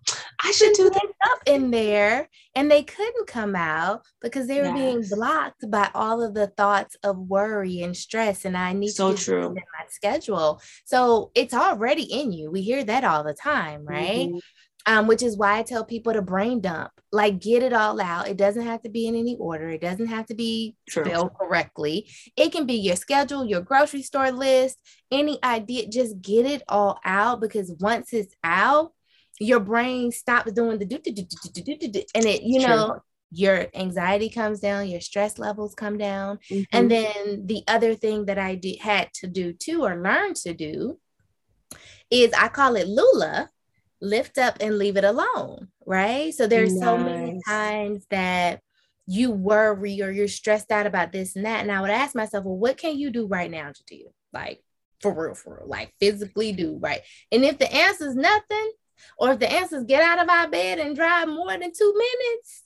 [0.42, 2.28] I should do this up in there.
[2.54, 4.74] And they couldn't come out because they were yes.
[4.74, 8.44] being blocked by all of the thoughts of worry and stress.
[8.44, 9.46] And I need so to true.
[9.46, 10.60] in my schedule.
[10.84, 12.50] So it's already in you.
[12.50, 14.28] We hear that all the time, right?
[14.28, 14.38] Mm-hmm
[14.86, 18.28] um, which is why I tell people to brain dump, like get it all out.
[18.28, 19.68] It doesn't have to be in any order.
[19.68, 21.04] It doesn't have to be True.
[21.04, 22.08] spelled correctly.
[22.36, 24.78] It can be your schedule, your grocery store list,
[25.10, 25.88] any idea.
[25.88, 28.92] Just get it all out because once it's out,
[29.40, 32.60] your brain stops doing the do do do do do do do, and it, you
[32.60, 36.64] know, your anxiety comes down, your stress levels come down, mm-hmm.
[36.72, 40.52] and then the other thing that I did had to do too, or learn to
[40.52, 40.98] do,
[42.10, 43.48] is I call it Lula
[44.02, 46.34] lift up and leave it alone, right?
[46.34, 46.82] So there's nice.
[46.82, 48.60] so many times that
[49.06, 51.62] you worry or you're stressed out about this and that.
[51.62, 54.08] And I would ask myself, well, what can you do right now to do?
[54.32, 54.62] Like
[55.00, 57.00] for real, for real, like physically do, right?
[57.30, 58.72] And if the answer is nothing,
[59.18, 61.94] or if the answer is get out of our bed and drive more than two
[61.96, 62.64] minutes,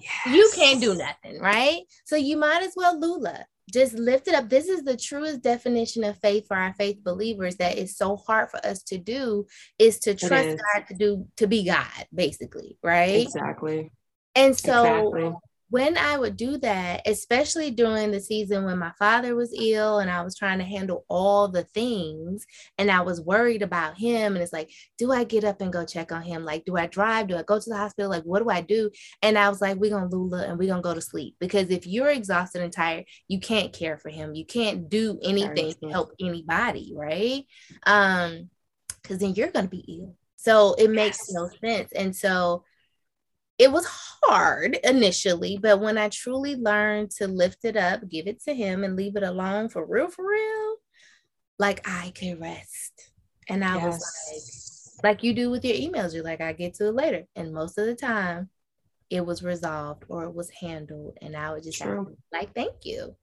[0.00, 0.34] yes.
[0.34, 1.82] you can't do nothing, right?
[2.04, 4.48] So you might as well Lula just lift it up.
[4.48, 8.50] This is the truest definition of faith for our faith believers that is so hard
[8.50, 9.46] for us to do
[9.78, 13.26] is to trust God to do to be God, basically, right?
[13.26, 13.90] Exactly.
[14.34, 15.34] And so exactly
[15.70, 20.10] when I would do that, especially during the season when my father was ill and
[20.10, 22.44] I was trying to handle all the things
[22.76, 25.86] and I was worried about him, and it's like, do I get up and go
[25.86, 26.44] check on him?
[26.44, 27.28] Like, do I drive?
[27.28, 28.10] Do I go to the hospital?
[28.10, 28.90] Like, what do I do?
[29.22, 31.36] And I was like, we're going to Lula and we're going to go to sleep
[31.38, 34.34] because if you're exhausted and tired, you can't care for him.
[34.34, 37.44] You can't do anything to help anybody, right?
[37.86, 38.50] Um,
[39.02, 40.16] because then you're going to be ill.
[40.36, 41.32] So it makes yes.
[41.32, 41.92] no sense.
[41.92, 42.64] And so,
[43.60, 43.86] it was
[44.24, 48.84] hard initially, but when I truly learned to lift it up, give it to him,
[48.84, 50.76] and leave it alone for real, for real,
[51.58, 53.10] like I could rest.
[53.50, 53.84] And I yes.
[53.84, 57.24] was like, like you do with your emails, you're like, I get to it later.
[57.36, 58.48] And most of the time,
[59.10, 61.18] it was resolved or it was handled.
[61.20, 61.84] And I would just
[62.32, 63.14] like, thank you.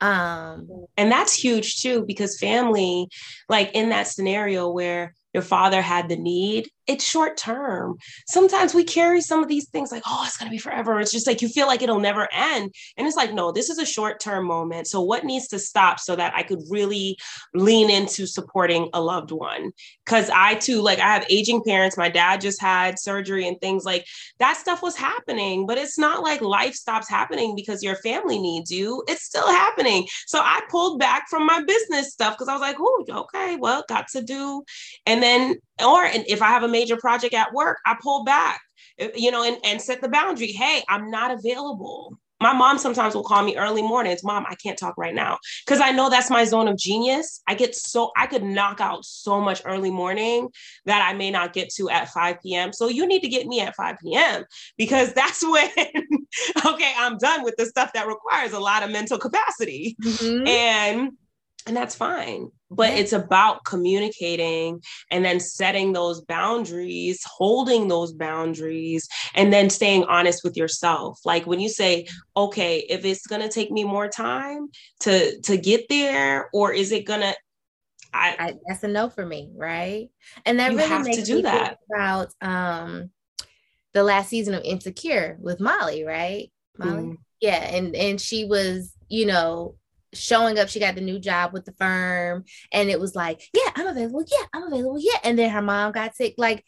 [0.00, 3.08] Um, and that's huge too, because family,
[3.50, 7.96] like in that scenario where your father had the need, it's short term.
[8.26, 11.00] Sometimes we carry some of these things like, oh, it's going to be forever.
[11.00, 12.74] It's just like you feel like it'll never end.
[12.96, 14.88] And it's like, no, this is a short term moment.
[14.88, 17.16] So, what needs to stop so that I could really
[17.54, 19.72] lean into supporting a loved one?
[20.04, 21.96] Because I too, like, I have aging parents.
[21.96, 24.04] My dad just had surgery and things like
[24.40, 28.70] that stuff was happening, but it's not like life stops happening because your family needs
[28.70, 29.04] you.
[29.06, 30.08] It's still happening.
[30.26, 33.84] So, I pulled back from my business stuff because I was like, oh, okay, well,
[33.88, 34.64] got to do.
[35.06, 38.60] And then or if I have a major project at work, I pull back,
[38.98, 40.48] eh, you know, and, and set the boundary.
[40.48, 42.18] Hey, I'm not available.
[42.40, 44.24] My mom sometimes will call me early mornings.
[44.24, 47.40] Mom, I can't talk right now because I know that's my zone of genius.
[47.46, 50.48] I get so I could knock out so much early morning
[50.84, 52.72] that I may not get to at 5 p.m.
[52.72, 54.44] So you need to get me at 5 p.m.
[54.76, 55.70] because that's when
[56.66, 59.96] okay, I'm done with the stuff that requires a lot of mental capacity.
[60.02, 60.46] Mm-hmm.
[60.48, 61.12] And
[61.66, 62.96] and that's fine but yeah.
[62.96, 70.42] it's about communicating and then setting those boundaries holding those boundaries and then staying honest
[70.44, 72.06] with yourself like when you say
[72.36, 74.68] okay if it's going to take me more time
[75.00, 77.34] to to get there or is it going to
[78.14, 80.10] I, that's a no for me, right?
[80.44, 81.78] And that really makes to do me that.
[81.90, 83.10] about um
[83.94, 86.50] the last season of Insecure with Molly, right?
[86.78, 87.16] Molly, mm.
[87.40, 89.76] yeah, and and she was, you know,
[90.14, 90.68] showing up.
[90.68, 94.24] She got the new job with the firm, and it was like, yeah, I'm available.
[94.26, 94.98] Yeah, I'm available.
[94.98, 95.18] Yeah.
[95.24, 96.34] And then her mom got sick.
[96.38, 96.64] Like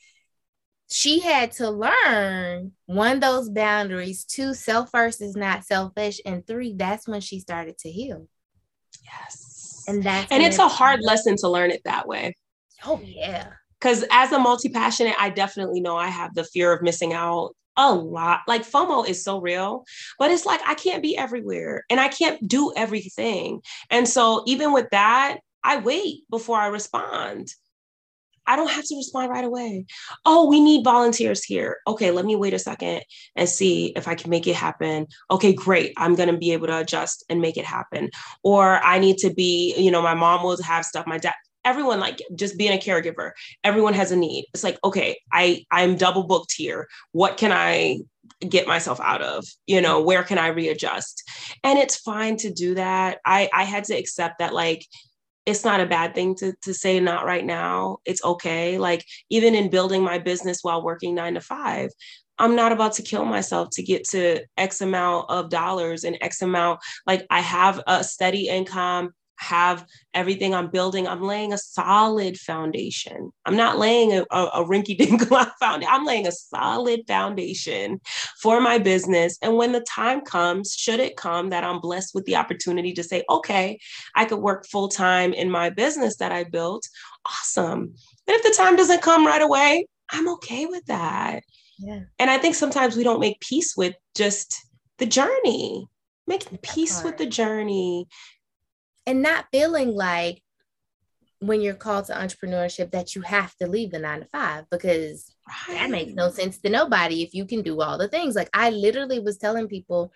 [0.90, 6.74] she had to learn one, those boundaries, two, self first is not selfish, and three,
[6.76, 8.28] that's when she started to heal.
[9.04, 9.84] Yes.
[9.88, 12.36] And that's and it's a hard lesson to learn it that way.
[12.84, 13.48] Oh yeah.
[13.78, 17.54] Because as a multi passionate, I definitely know I have the fear of missing out
[17.76, 18.40] a lot.
[18.46, 19.84] Like FOMO is so real,
[20.18, 23.60] but it's like I can't be everywhere and I can't do everything.
[23.90, 27.48] And so even with that, I wait before I respond.
[28.46, 29.86] I don't have to respond right away.
[30.26, 31.78] Oh, we need volunteers here.
[31.86, 33.02] Okay, let me wait a second
[33.36, 35.06] and see if I can make it happen.
[35.30, 35.94] Okay, great.
[35.96, 38.10] I'm going to be able to adjust and make it happen.
[38.42, 41.06] Or I need to be, you know, my mom will have stuff.
[41.06, 41.34] My dad,
[41.64, 44.46] everyone like just being a caregiver everyone has a need.
[44.54, 46.88] It's like okay i i'm double booked here.
[47.12, 47.98] What can i
[48.48, 49.44] get myself out of?
[49.66, 51.22] You know where can i readjust?
[51.62, 53.18] And it's fine to do that.
[53.24, 54.84] I i had to accept that like
[55.46, 57.98] it's not a bad thing to to say not right now.
[58.04, 58.78] It's okay.
[58.78, 61.90] Like even in building my business while working 9 to 5
[62.38, 66.42] I'm not about to kill myself to get to X amount of dollars and X
[66.42, 66.80] amount.
[67.06, 73.32] Like I have a steady income have everything I'm building, I'm laying a solid foundation.
[73.44, 75.22] I'm not laying a, a, a rinky dink
[75.60, 75.92] foundation.
[75.92, 78.00] I'm laying a solid foundation
[78.40, 79.38] for my business.
[79.42, 83.02] And when the time comes, should it come that I'm blessed with the opportunity to
[83.02, 83.78] say, okay,
[84.14, 86.88] I could work full time in my business that I built,
[87.26, 87.94] awesome.
[88.26, 91.42] And if the time doesn't come right away, I'm okay with that.
[91.78, 92.00] Yeah.
[92.18, 94.56] And I think sometimes we don't make peace with just
[94.98, 95.88] the journey
[96.26, 98.06] making peace with the journey
[99.06, 100.42] and not feeling like
[101.40, 105.34] when you're called to entrepreneurship that you have to leave the nine to five because
[105.68, 105.78] right.
[105.78, 108.34] that makes no sense to nobody if you can do all the things.
[108.34, 110.12] Like I literally was telling people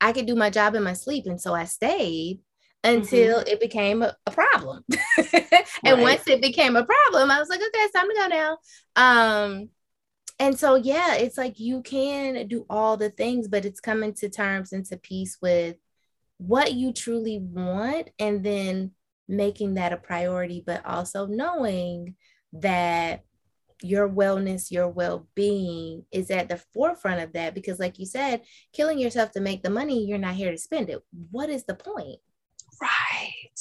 [0.00, 1.26] I could do my job in my sleep.
[1.26, 2.40] And so I stayed
[2.82, 3.48] until mm-hmm.
[3.48, 4.84] it became a, a problem.
[5.18, 5.44] and
[5.84, 5.98] right.
[5.98, 8.58] once it became a problem, I was like, okay, it's time to go now.
[8.96, 9.68] Um,
[10.38, 14.30] and so yeah, it's like you can do all the things, but it's coming to
[14.30, 15.76] terms and to peace with
[16.40, 18.92] what you truly want and then
[19.28, 22.14] making that a priority, but also knowing
[22.54, 23.22] that
[23.82, 27.54] your wellness, your well being is at the forefront of that.
[27.54, 30.88] Because, like you said, killing yourself to make the money, you're not here to spend
[30.88, 31.02] it.
[31.30, 32.20] What is the point?
[32.80, 33.60] Right.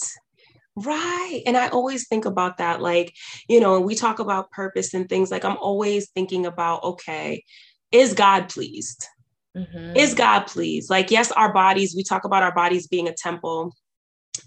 [0.75, 1.41] Right.
[1.45, 2.81] And I always think about that.
[2.81, 3.13] Like,
[3.49, 7.43] you know, we talk about purpose and things like I'm always thinking about, okay,
[7.91, 9.05] is God pleased?
[9.57, 9.97] Mm-hmm.
[9.97, 10.89] Is God pleased?
[10.89, 13.73] Like, yes, our bodies, we talk about our bodies being a temple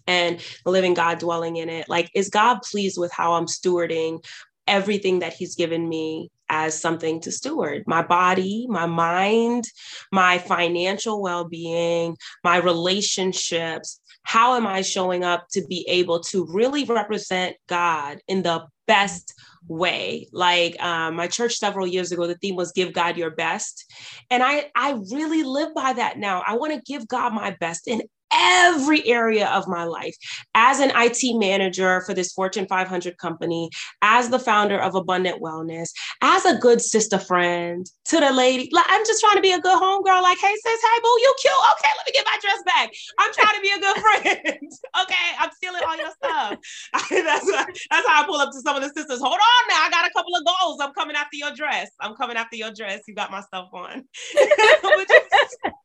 [0.07, 1.89] and the living God dwelling in it.
[1.89, 4.25] Like, is God pleased with how I'm stewarding
[4.67, 9.65] everything that He's given me as something to steward my body, my mind,
[10.13, 14.01] my financial well being, my relationships?
[14.25, 19.35] How am I showing up to be able to really represent God in the best
[19.69, 20.29] way.
[20.33, 23.85] Like um, my church several years ago the theme was give god your best.
[24.31, 26.43] And i i really live by that now.
[26.47, 28.03] I want to give god my best in
[28.35, 30.17] every area of my life
[30.55, 33.71] as an IT manager for this Fortune 500 company,
[34.03, 35.91] as the founder of Abundant Wellness,
[36.23, 38.69] as a good sister friend to the lady.
[38.73, 40.23] Like, I'm just trying to be a good homegirl.
[40.23, 41.55] Like, hey, sis, hey, boo, you cute.
[41.73, 42.91] Okay, let me get my dress back.
[43.19, 44.73] I'm trying to be a good friend.
[45.03, 46.59] okay, I'm stealing all your stuff.
[47.11, 47.53] that's,
[47.91, 49.21] that's how I pull up to some of the sisters.
[49.21, 49.83] Hold on now.
[49.83, 50.79] I got a couple of goals.
[50.81, 51.91] I'm coming after your dress.
[52.01, 53.01] I'm coming after your dress.
[53.07, 54.05] You got my stuff on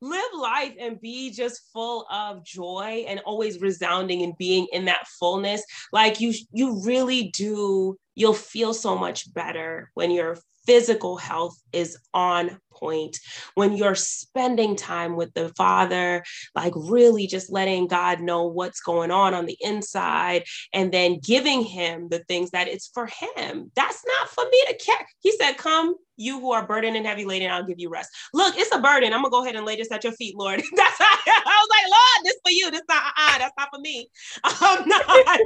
[0.00, 5.06] live life and be just full of joy and always resounding and being in that
[5.18, 5.62] fullness.
[5.92, 10.36] Like you you really do you'll feel so much better when your
[10.66, 13.18] physical health is on point
[13.54, 16.22] when you're spending time with the father
[16.54, 21.62] like really just letting god know what's going on on the inside and then giving
[21.62, 23.06] him the things that it's for
[23.36, 27.06] him that's not for me to care he said come you who are burdened and
[27.06, 28.10] heavy laden, I'll give you rest.
[28.34, 29.14] Look, it's a burden.
[29.14, 30.60] I'm gonna go ahead and lay this at your feet, Lord.
[30.76, 32.70] That's how I was like, Lord, this for you.
[32.70, 34.08] This not uh, that's not for me.
[34.60, 35.38] Um, I,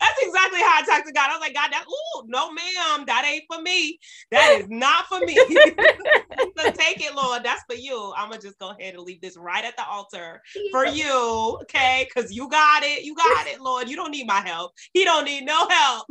[0.00, 1.30] that's exactly how I talked to God.
[1.30, 3.98] I was like, God, that ooh, no, ma'am, that ain't for me.
[4.30, 5.34] That is not for me.
[6.58, 7.42] so take it, Lord.
[7.42, 8.12] That's for you.
[8.16, 12.08] I'm gonna just go ahead and leave this right at the altar for you, okay?
[12.08, 13.04] Because you got it.
[13.04, 13.88] You got it, Lord.
[13.88, 14.72] You don't need my help.
[14.92, 16.06] He don't need no help.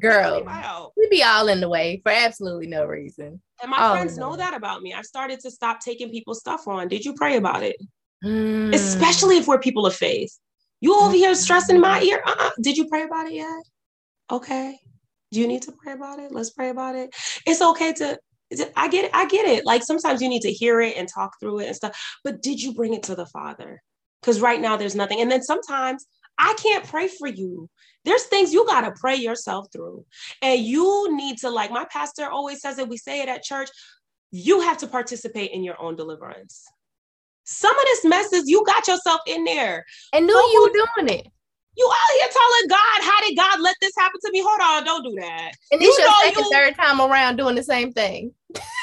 [0.00, 0.42] Girl,
[0.96, 3.40] we be all in the way for absolutely no reason.
[3.60, 4.94] And my all friends know that about me.
[4.94, 6.88] I've started to stop taking people's stuff on.
[6.88, 7.76] Did you pray about it?
[8.24, 8.74] Mm.
[8.74, 10.36] Especially if we're people of faith.
[10.80, 12.22] You over here stressing my ear.
[12.26, 12.50] Uh-uh.
[12.60, 13.62] Did you pray about it yet?
[14.30, 14.78] Okay.
[15.32, 16.30] Do you need to pray about it?
[16.30, 17.10] Let's pray about it.
[17.46, 18.18] It's okay to
[18.76, 19.10] I get it.
[19.14, 19.64] I get it.
[19.64, 21.98] Like sometimes you need to hear it and talk through it and stuff.
[22.22, 23.82] But did you bring it to the Father?
[24.20, 25.20] Because right now there's nothing.
[25.20, 26.06] And then sometimes
[26.38, 27.68] I can't pray for you.
[28.04, 30.04] There's things you got to pray yourself through.
[30.42, 33.70] And you need to, like my pastor always says it, we say it at church,
[34.30, 36.64] you have to participate in your own deliverance.
[37.44, 39.84] Some of this messes, you got yourself in there.
[40.12, 41.26] And knew you were doing it.
[41.76, 44.42] You out here telling God, how did God let this happen to me?
[44.46, 45.52] Hold on, don't do that.
[45.70, 48.34] And this your second, you, third time around doing the same thing.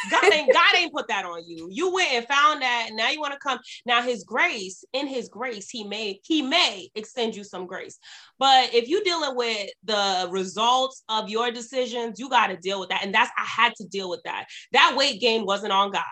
[0.09, 1.67] God ain't God ain't put that on you.
[1.71, 3.59] You went and found that, and now you want to come.
[3.85, 7.99] Now His grace, in His grace, He may He may extend you some grace.
[8.39, 12.89] But if you're dealing with the results of your decisions, you got to deal with
[12.89, 13.03] that.
[13.03, 14.45] And that's I had to deal with that.
[14.71, 16.03] That weight gain wasn't on God.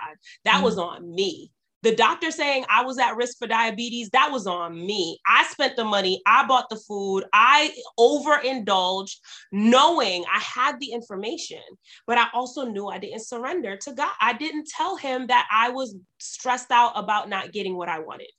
[0.46, 0.64] That mm-hmm.
[0.64, 1.52] was on me.
[1.84, 5.20] The doctor saying I was at risk for diabetes, that was on me.
[5.28, 9.20] I spent the money, I bought the food, I overindulged,
[9.52, 11.62] knowing I had the information,
[12.08, 14.12] but I also knew I didn't surrender to God.
[14.20, 18.32] I didn't tell him that I was stressed out about not getting what I wanted.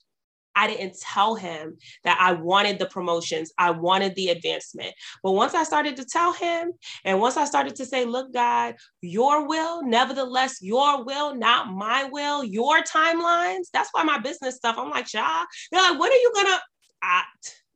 [0.58, 4.92] I didn't tell him that I wanted the promotions, I wanted the advancement.
[5.22, 6.72] But once I started to tell him,
[7.04, 12.08] and once I started to say, Look, God, your will, nevertheless, your will, not my
[12.10, 13.66] will, your timelines.
[13.72, 16.58] That's why my business stuff, I'm like, Shah, they're like, When are you gonna?
[17.00, 17.22] I,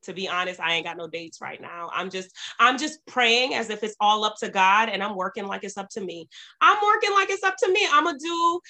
[0.03, 3.55] to be honest i ain't got no dates right now i'm just i'm just praying
[3.55, 6.29] as if it's all up to god and i'm working like it's up to me
[6.61, 8.61] i'm working like it's up to me i'm gonna do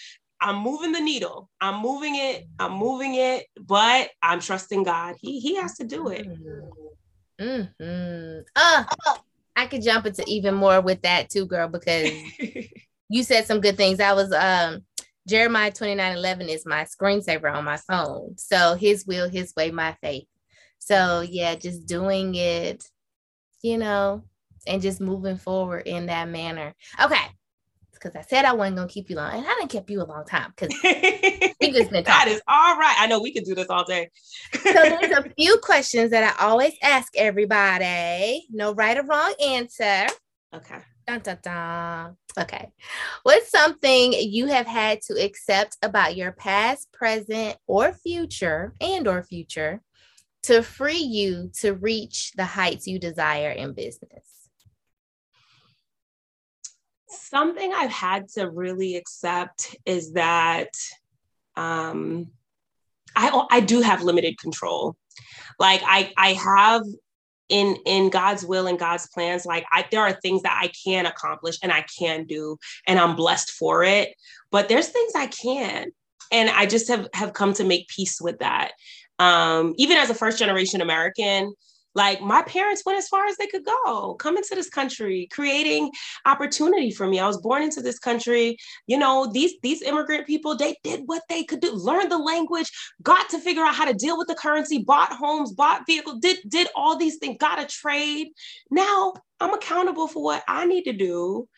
[0.43, 1.49] I'm moving the needle.
[1.61, 2.49] I'm moving it.
[2.59, 5.14] I'm moving it, but I'm trusting God.
[5.20, 6.26] He he has to do it.
[7.40, 8.40] Mm-hmm.
[8.57, 8.84] Uh,
[9.55, 12.11] I could jump into even more with that too, girl, because
[13.09, 14.01] you said some good things.
[14.01, 14.84] I was um
[15.28, 18.36] Jeremiah 29 11 is my screensaver on my phone.
[18.36, 20.26] So his will, his way, my faith.
[20.80, 22.84] So yeah, just doing it,
[23.62, 24.24] you know,
[24.66, 26.74] and just moving forward in that manner.
[27.01, 27.28] Okay
[28.03, 30.05] because I said I wasn't gonna keep you long, and I didn't keep you a
[30.05, 30.74] long time because
[31.61, 32.05] we just been talking.
[32.05, 32.96] That is all right.
[32.98, 34.11] I know we could do this all day.
[34.55, 38.46] so there's a few questions that I always ask everybody.
[38.50, 40.07] No right or wrong answer.
[40.55, 40.78] Okay.
[41.07, 42.16] Dun, dun, dun.
[42.38, 42.70] Okay.
[43.24, 49.22] What's something you have had to accept about your past, present, or future, and or
[49.22, 49.82] future,
[50.44, 54.32] to free you to reach the heights you desire in business?
[57.12, 60.70] Something I've had to really accept is that
[61.56, 62.28] um,
[63.14, 64.96] I I do have limited control.
[65.58, 66.82] Like I I have
[67.48, 69.44] in in God's will and God's plans.
[69.44, 73.16] Like I there are things that I can accomplish and I can do, and I'm
[73.16, 74.14] blessed for it.
[74.50, 75.92] But there's things I can't,
[76.30, 78.72] and I just have have come to make peace with that.
[79.18, 81.54] Um, even as a first generation American,
[81.95, 85.90] like my parents went as far as they could go, coming to this country, creating
[86.24, 87.18] opportunity for me.
[87.20, 88.57] I was born into this country.
[88.86, 92.70] You know, these these immigrant people, they did what they could do, learned the language,
[93.03, 96.38] got to figure out how to deal with the currency, bought homes, bought vehicles, did
[96.49, 98.28] did all these things, got a trade.
[98.70, 101.49] Now I'm accountable for what I need to do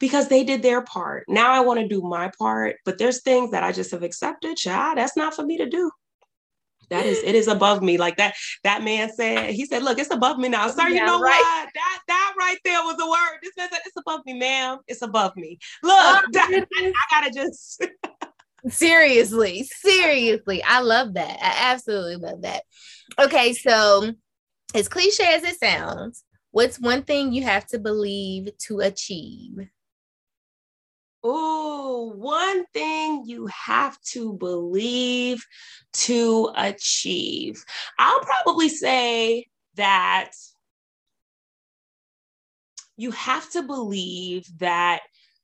[0.00, 1.24] because they did their part.
[1.28, 4.56] Now I want to do my part, but there's things that I just have accepted.
[4.56, 5.90] Child, that's not for me to do.
[6.90, 7.96] That is it is above me.
[7.98, 8.34] Like that
[8.64, 10.68] that man said, he said, look, it's above me now.
[10.68, 11.30] Sir, Yeah, you know right.
[11.40, 11.68] what?
[11.74, 13.38] That that right there was a word.
[13.42, 14.78] This man said, it's above me, ma'am.
[14.88, 15.58] It's above me.
[15.82, 16.94] Look, Oh, that- goodness.
[17.10, 17.84] I gotta just
[18.68, 20.62] seriously, seriously.
[20.62, 21.38] I love that.
[21.42, 22.62] I absolutely love that.
[23.18, 24.12] Okay, so
[24.74, 29.58] as cliche as it sounds, what's one thing you have to believe to achieve?
[31.24, 35.44] Ooh, one thing you have to believe
[35.92, 37.62] to achieve.
[37.98, 40.30] I'll probably say that
[42.96, 45.00] you have to believe that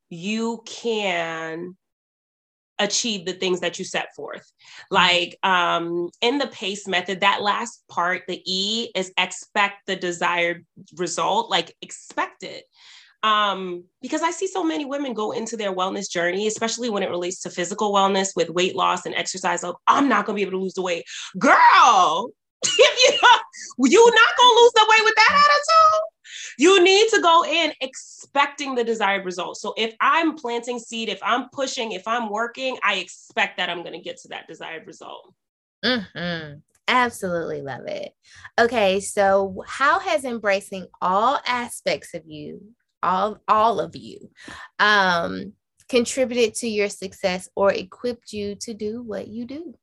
[0.09, 1.77] you can
[2.79, 4.51] achieve the things that you set forth.
[4.91, 10.67] Like um in the PACE method, that last part, the E is expect the desired
[10.97, 12.65] result, like expect it
[13.23, 17.11] um because i see so many women go into their wellness journey especially when it
[17.11, 20.59] relates to physical wellness with weight loss and exercise like i'm not to be able
[20.59, 21.05] to lose the weight
[21.39, 22.31] girl
[22.65, 23.19] if you
[23.79, 26.03] you're not to lose the weight with that attitude
[26.59, 31.19] you need to go in expecting the desired result so if i'm planting seed if
[31.23, 35.33] i'm pushing if i'm working i expect that i'm to get to that desired result
[35.85, 36.63] Mhm.
[36.89, 38.13] Absolutely love it.
[38.59, 42.61] Okay, so how has embracing all aspects of you,
[43.03, 44.31] all all of you,
[44.79, 45.53] um,
[45.89, 49.75] contributed to your success or equipped you to do what you do?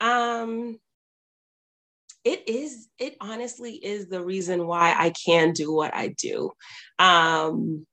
[0.00, 0.80] Um,
[2.24, 6.50] it is, it honestly is the reason why I can do what I do.
[6.98, 7.86] Um,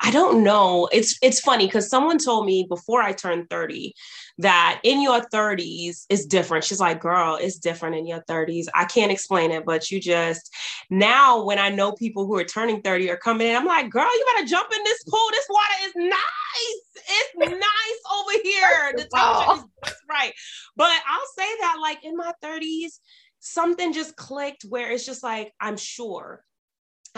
[0.00, 0.88] I don't know.
[0.92, 3.94] It's it's funny because someone told me before I turned 30
[4.38, 6.64] that in your 30s is different.
[6.64, 8.66] She's like, girl, it's different in your 30s.
[8.74, 10.52] I can't explain it, but you just
[10.90, 14.04] now when I know people who are turning 30 are coming in, I'm like, girl,
[14.04, 15.28] you better jump in this pool.
[15.30, 16.82] This water is nice.
[16.96, 18.92] It's nice over here.
[18.96, 20.32] The temperature is right.
[20.76, 22.98] But I'll say that like in my 30s,
[23.40, 26.44] something just clicked where it's just like, I'm sure.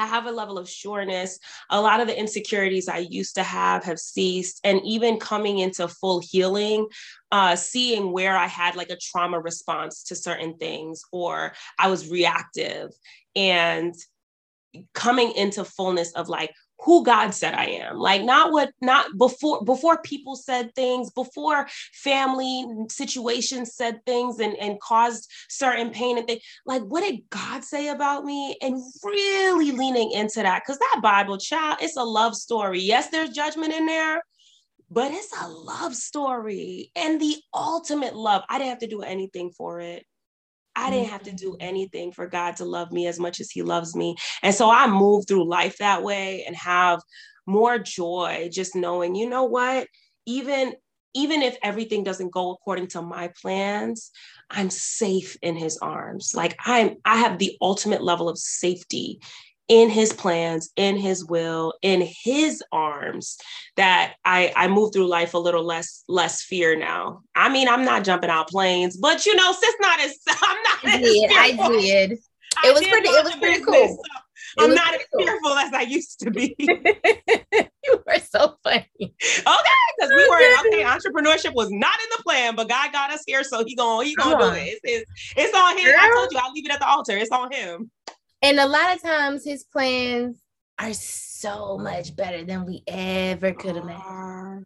[0.01, 1.39] I have a level of sureness.
[1.71, 4.61] A lot of the insecurities I used to have have ceased.
[4.65, 6.87] And even coming into full healing,
[7.33, 12.11] uh, seeing where I had like a trauma response to certain things or I was
[12.11, 12.91] reactive
[13.37, 13.95] and
[14.95, 17.99] coming into fullness of like who God said I am.
[17.99, 24.57] Like not what not before before people said things, before family situations said things and,
[24.57, 26.43] and caused certain pain and things.
[26.67, 28.57] Like what did God say about me?
[28.63, 30.65] And really leaning into that.
[30.65, 32.81] Cause that Bible child, it's a love story.
[32.81, 34.23] Yes, there's judgment in there,
[34.91, 38.43] but it's a love story and the ultimate love.
[38.49, 40.07] I didn't have to do anything for it.
[40.79, 41.11] I didn't mm.
[41.11, 44.17] have to do anything for God to love me as much as He loves me.
[44.43, 47.01] And so I move through life that way and have
[47.47, 49.89] more joy just knowing, you know what?
[50.27, 50.75] Even
[51.15, 54.11] even if everything doesn't go according to my plans,
[54.51, 56.33] I'm safe in his arms.
[56.35, 59.21] Like I'm I have the ultimate level of safety
[59.69, 63.37] in his plans, in his will, in his arms
[63.77, 67.21] that I I move through life a little less less fear now.
[67.35, 70.79] I mean, I'm not jumping out planes, but you know, sis not as I'm not
[70.85, 71.31] I as did.
[71.33, 72.19] I did.
[72.57, 74.05] I It was did pretty- it was pretty business, cool.
[74.59, 75.25] so I'm not as cool.
[75.27, 76.57] fearful as I used to be.
[76.59, 78.89] you were so funny.
[78.99, 79.13] Okay,
[79.99, 80.83] because we oh, were okay.
[80.85, 84.15] Entrepreneurship was not in the plan, but God got us here, so He gonna He
[84.17, 84.57] gonna Come do on.
[84.57, 84.63] it.
[84.69, 85.95] It's, it's, it's on Him.
[85.99, 87.17] I told you, I'll leave it at the altar.
[87.17, 87.91] It's on Him.
[88.43, 90.41] And a lot of times his plans
[90.79, 94.65] are so much better than we ever could imagine.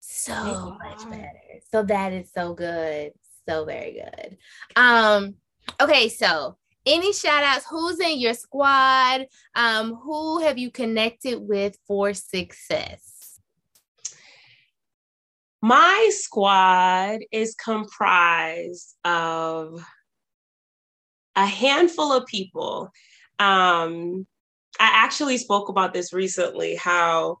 [0.00, 1.32] So much better.
[1.70, 3.12] So that is so good.
[3.48, 4.38] So very good.
[4.74, 5.36] Um,
[5.80, 7.66] okay, so any shout outs?
[7.70, 9.26] Who's in your squad?
[9.54, 13.38] Um, who have you connected with for success?
[15.62, 19.84] My squad is comprised of
[21.36, 22.90] a handful of people.
[23.38, 24.26] Um,
[24.78, 27.38] I actually spoke about this recently how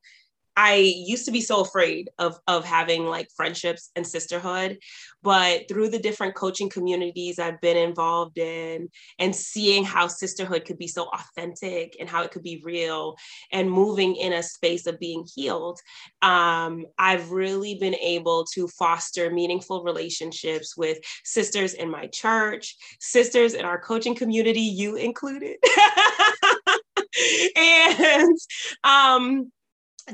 [0.56, 4.78] I used to be so afraid of, of having like friendships and sisterhood,
[5.22, 8.88] but through the different coaching communities I've been involved in
[9.18, 13.16] and seeing how sisterhood could be so authentic and how it could be real
[13.52, 15.80] and moving in a space of being healed,
[16.22, 23.54] um, I've really been able to foster meaningful relationships with sisters in my church, sisters
[23.54, 25.56] in our coaching community, you included.
[27.56, 28.38] and
[28.84, 29.52] um,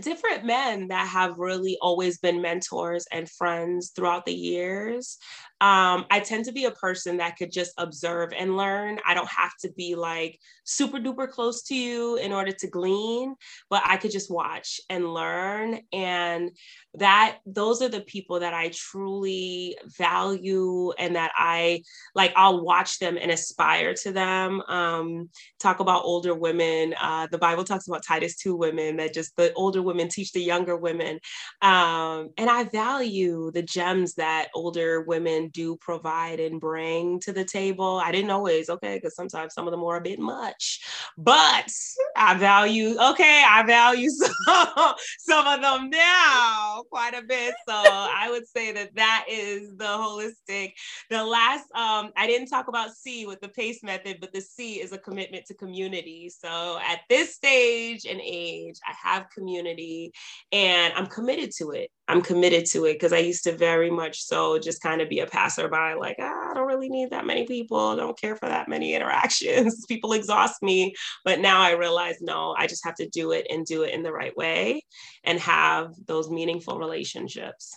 [0.00, 5.18] different men that have really always been mentors and friends throughout the years
[5.60, 8.98] um, I tend to be a person that could just observe and learn.
[9.06, 13.34] I don't have to be like super duper close to you in order to glean,
[13.70, 15.80] but I could just watch and learn.
[15.94, 16.50] And
[16.94, 21.82] that those are the people that I truly value and that I
[22.14, 24.60] like, I'll watch them and aspire to them.
[24.62, 26.94] Um, talk about older women.
[27.00, 30.42] Uh, the Bible talks about Titus 2 women that just the older women teach the
[30.42, 31.18] younger women.
[31.62, 37.44] Um, and I value the gems that older women do provide and bring to the
[37.44, 38.00] table.
[38.02, 40.80] I didn't always, okay, because sometimes some of them were a bit much,
[41.16, 41.70] but
[42.16, 44.10] I value, okay, I value
[44.46, 47.54] some, some of them now quite a bit.
[47.68, 50.72] So I would say that that is the holistic.
[51.10, 54.80] The last, um, I didn't talk about C with the PACE method, but the C
[54.80, 56.30] is a commitment to community.
[56.30, 60.12] So at this stage and age, I have community
[60.52, 61.90] and I'm committed to it.
[62.08, 65.20] I'm committed to it because I used to very much so just kind of be
[65.20, 68.68] a passerby, like, ah, I don't really need that many people, don't care for that
[68.68, 69.84] many interactions.
[69.86, 70.94] people exhaust me.
[71.24, 74.02] But now I realize, no, I just have to do it and do it in
[74.02, 74.82] the right way
[75.24, 77.76] and have those meaningful relationships.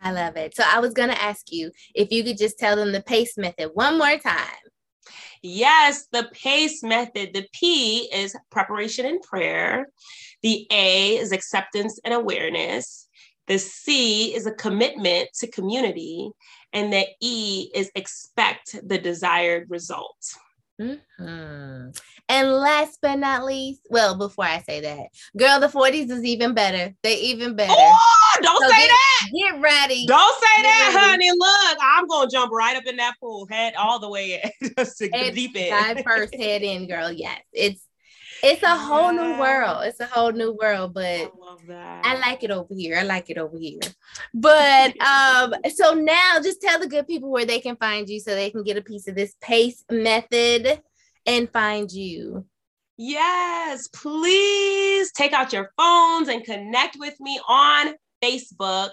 [0.00, 0.56] I love it.
[0.56, 3.38] So I was going to ask you if you could just tell them the PACE
[3.38, 4.46] method one more time.
[5.42, 7.34] Yes, the PACE method.
[7.34, 9.86] The P is preparation and prayer.
[10.42, 13.01] The A is acceptance and awareness.
[13.48, 16.30] The C is a commitment to community.
[16.72, 20.16] And the E is expect the desired result.
[20.80, 21.90] Mm-hmm.
[22.28, 26.54] And last but not least, well, before I say that, girl, the 40s is even
[26.54, 26.94] better.
[27.02, 27.74] They even better.
[27.76, 29.28] Oh, don't so say get, that.
[29.34, 30.06] Get ready.
[30.06, 31.28] Don't say get that, ready.
[31.28, 31.30] honey.
[31.30, 34.98] Look, I'm gonna jump right up in that pool, head all the way in, just
[34.98, 36.02] to deep end.
[36.04, 37.12] first head in, girl.
[37.12, 37.86] Yes, it's
[38.42, 39.84] it's a whole new world.
[39.84, 41.32] It's a whole new world, but
[41.70, 42.98] I, I, like it over here.
[42.98, 43.80] I like it over here.
[44.34, 48.34] But um, so now just tell the good people where they can find you so
[48.34, 50.82] they can get a piece of this pace method
[51.26, 52.44] and find you.
[52.98, 58.90] Yes, please take out your phones and connect with me on Facebook.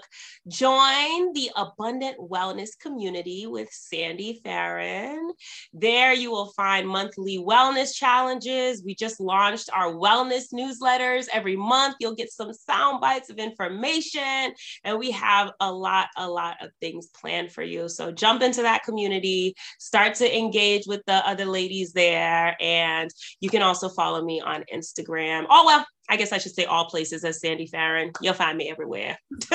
[0.48, 5.30] Join the Abundant Wellness Community with Sandy Farron.
[5.72, 8.82] There you will find monthly wellness challenges.
[8.84, 11.26] We just launched our wellness newsletters.
[11.32, 14.52] Every month you'll get some sound bites of information,
[14.84, 17.88] and we have a lot, a lot of things planned for you.
[17.88, 23.10] So jump into that community, start to engage with the other ladies there, and
[23.40, 25.46] you can also follow me on Instagram.
[25.48, 28.10] Oh, well, I guess I should say all places as Sandy Farron.
[28.20, 29.16] You'll find me everywhere.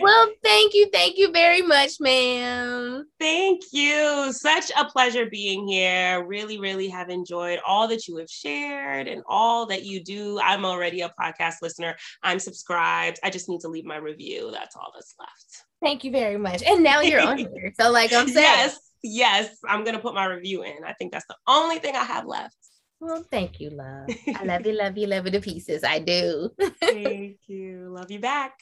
[0.00, 0.90] well, thank you.
[0.92, 3.06] Thank you very much, ma'am.
[3.18, 4.34] Thank you.
[4.34, 6.22] Such a pleasure being here.
[6.26, 10.38] Really, really have enjoyed all that you have shared and all that you do.
[10.42, 11.96] I'm already a podcast listener.
[12.22, 13.18] I'm subscribed.
[13.24, 14.50] I just need to leave my review.
[14.52, 15.64] That's all that's left.
[15.82, 16.62] Thank you very much.
[16.62, 17.72] And now you're on here.
[17.80, 20.84] So, like I'm saying, yes, yes, I'm going to put my review in.
[20.86, 22.56] I think that's the only thing I have left.
[23.00, 24.08] Well, thank you, love.
[24.34, 25.84] I love you, love you, love you to pieces.
[25.84, 26.50] I do.
[26.80, 27.88] thank you.
[27.90, 28.58] Love you back.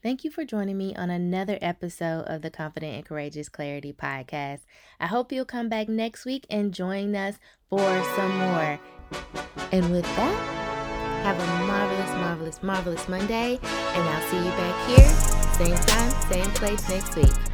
[0.00, 4.60] Thank you for joining me on another episode of the Confident and Courageous Clarity podcast.
[5.00, 7.80] I hope you'll come back next week and join us for
[8.14, 8.78] some more.
[9.72, 13.58] And with that, have a marvelous, marvelous, marvelous Monday.
[13.62, 15.08] And I'll see you back here,
[15.54, 17.47] same time, same place next week.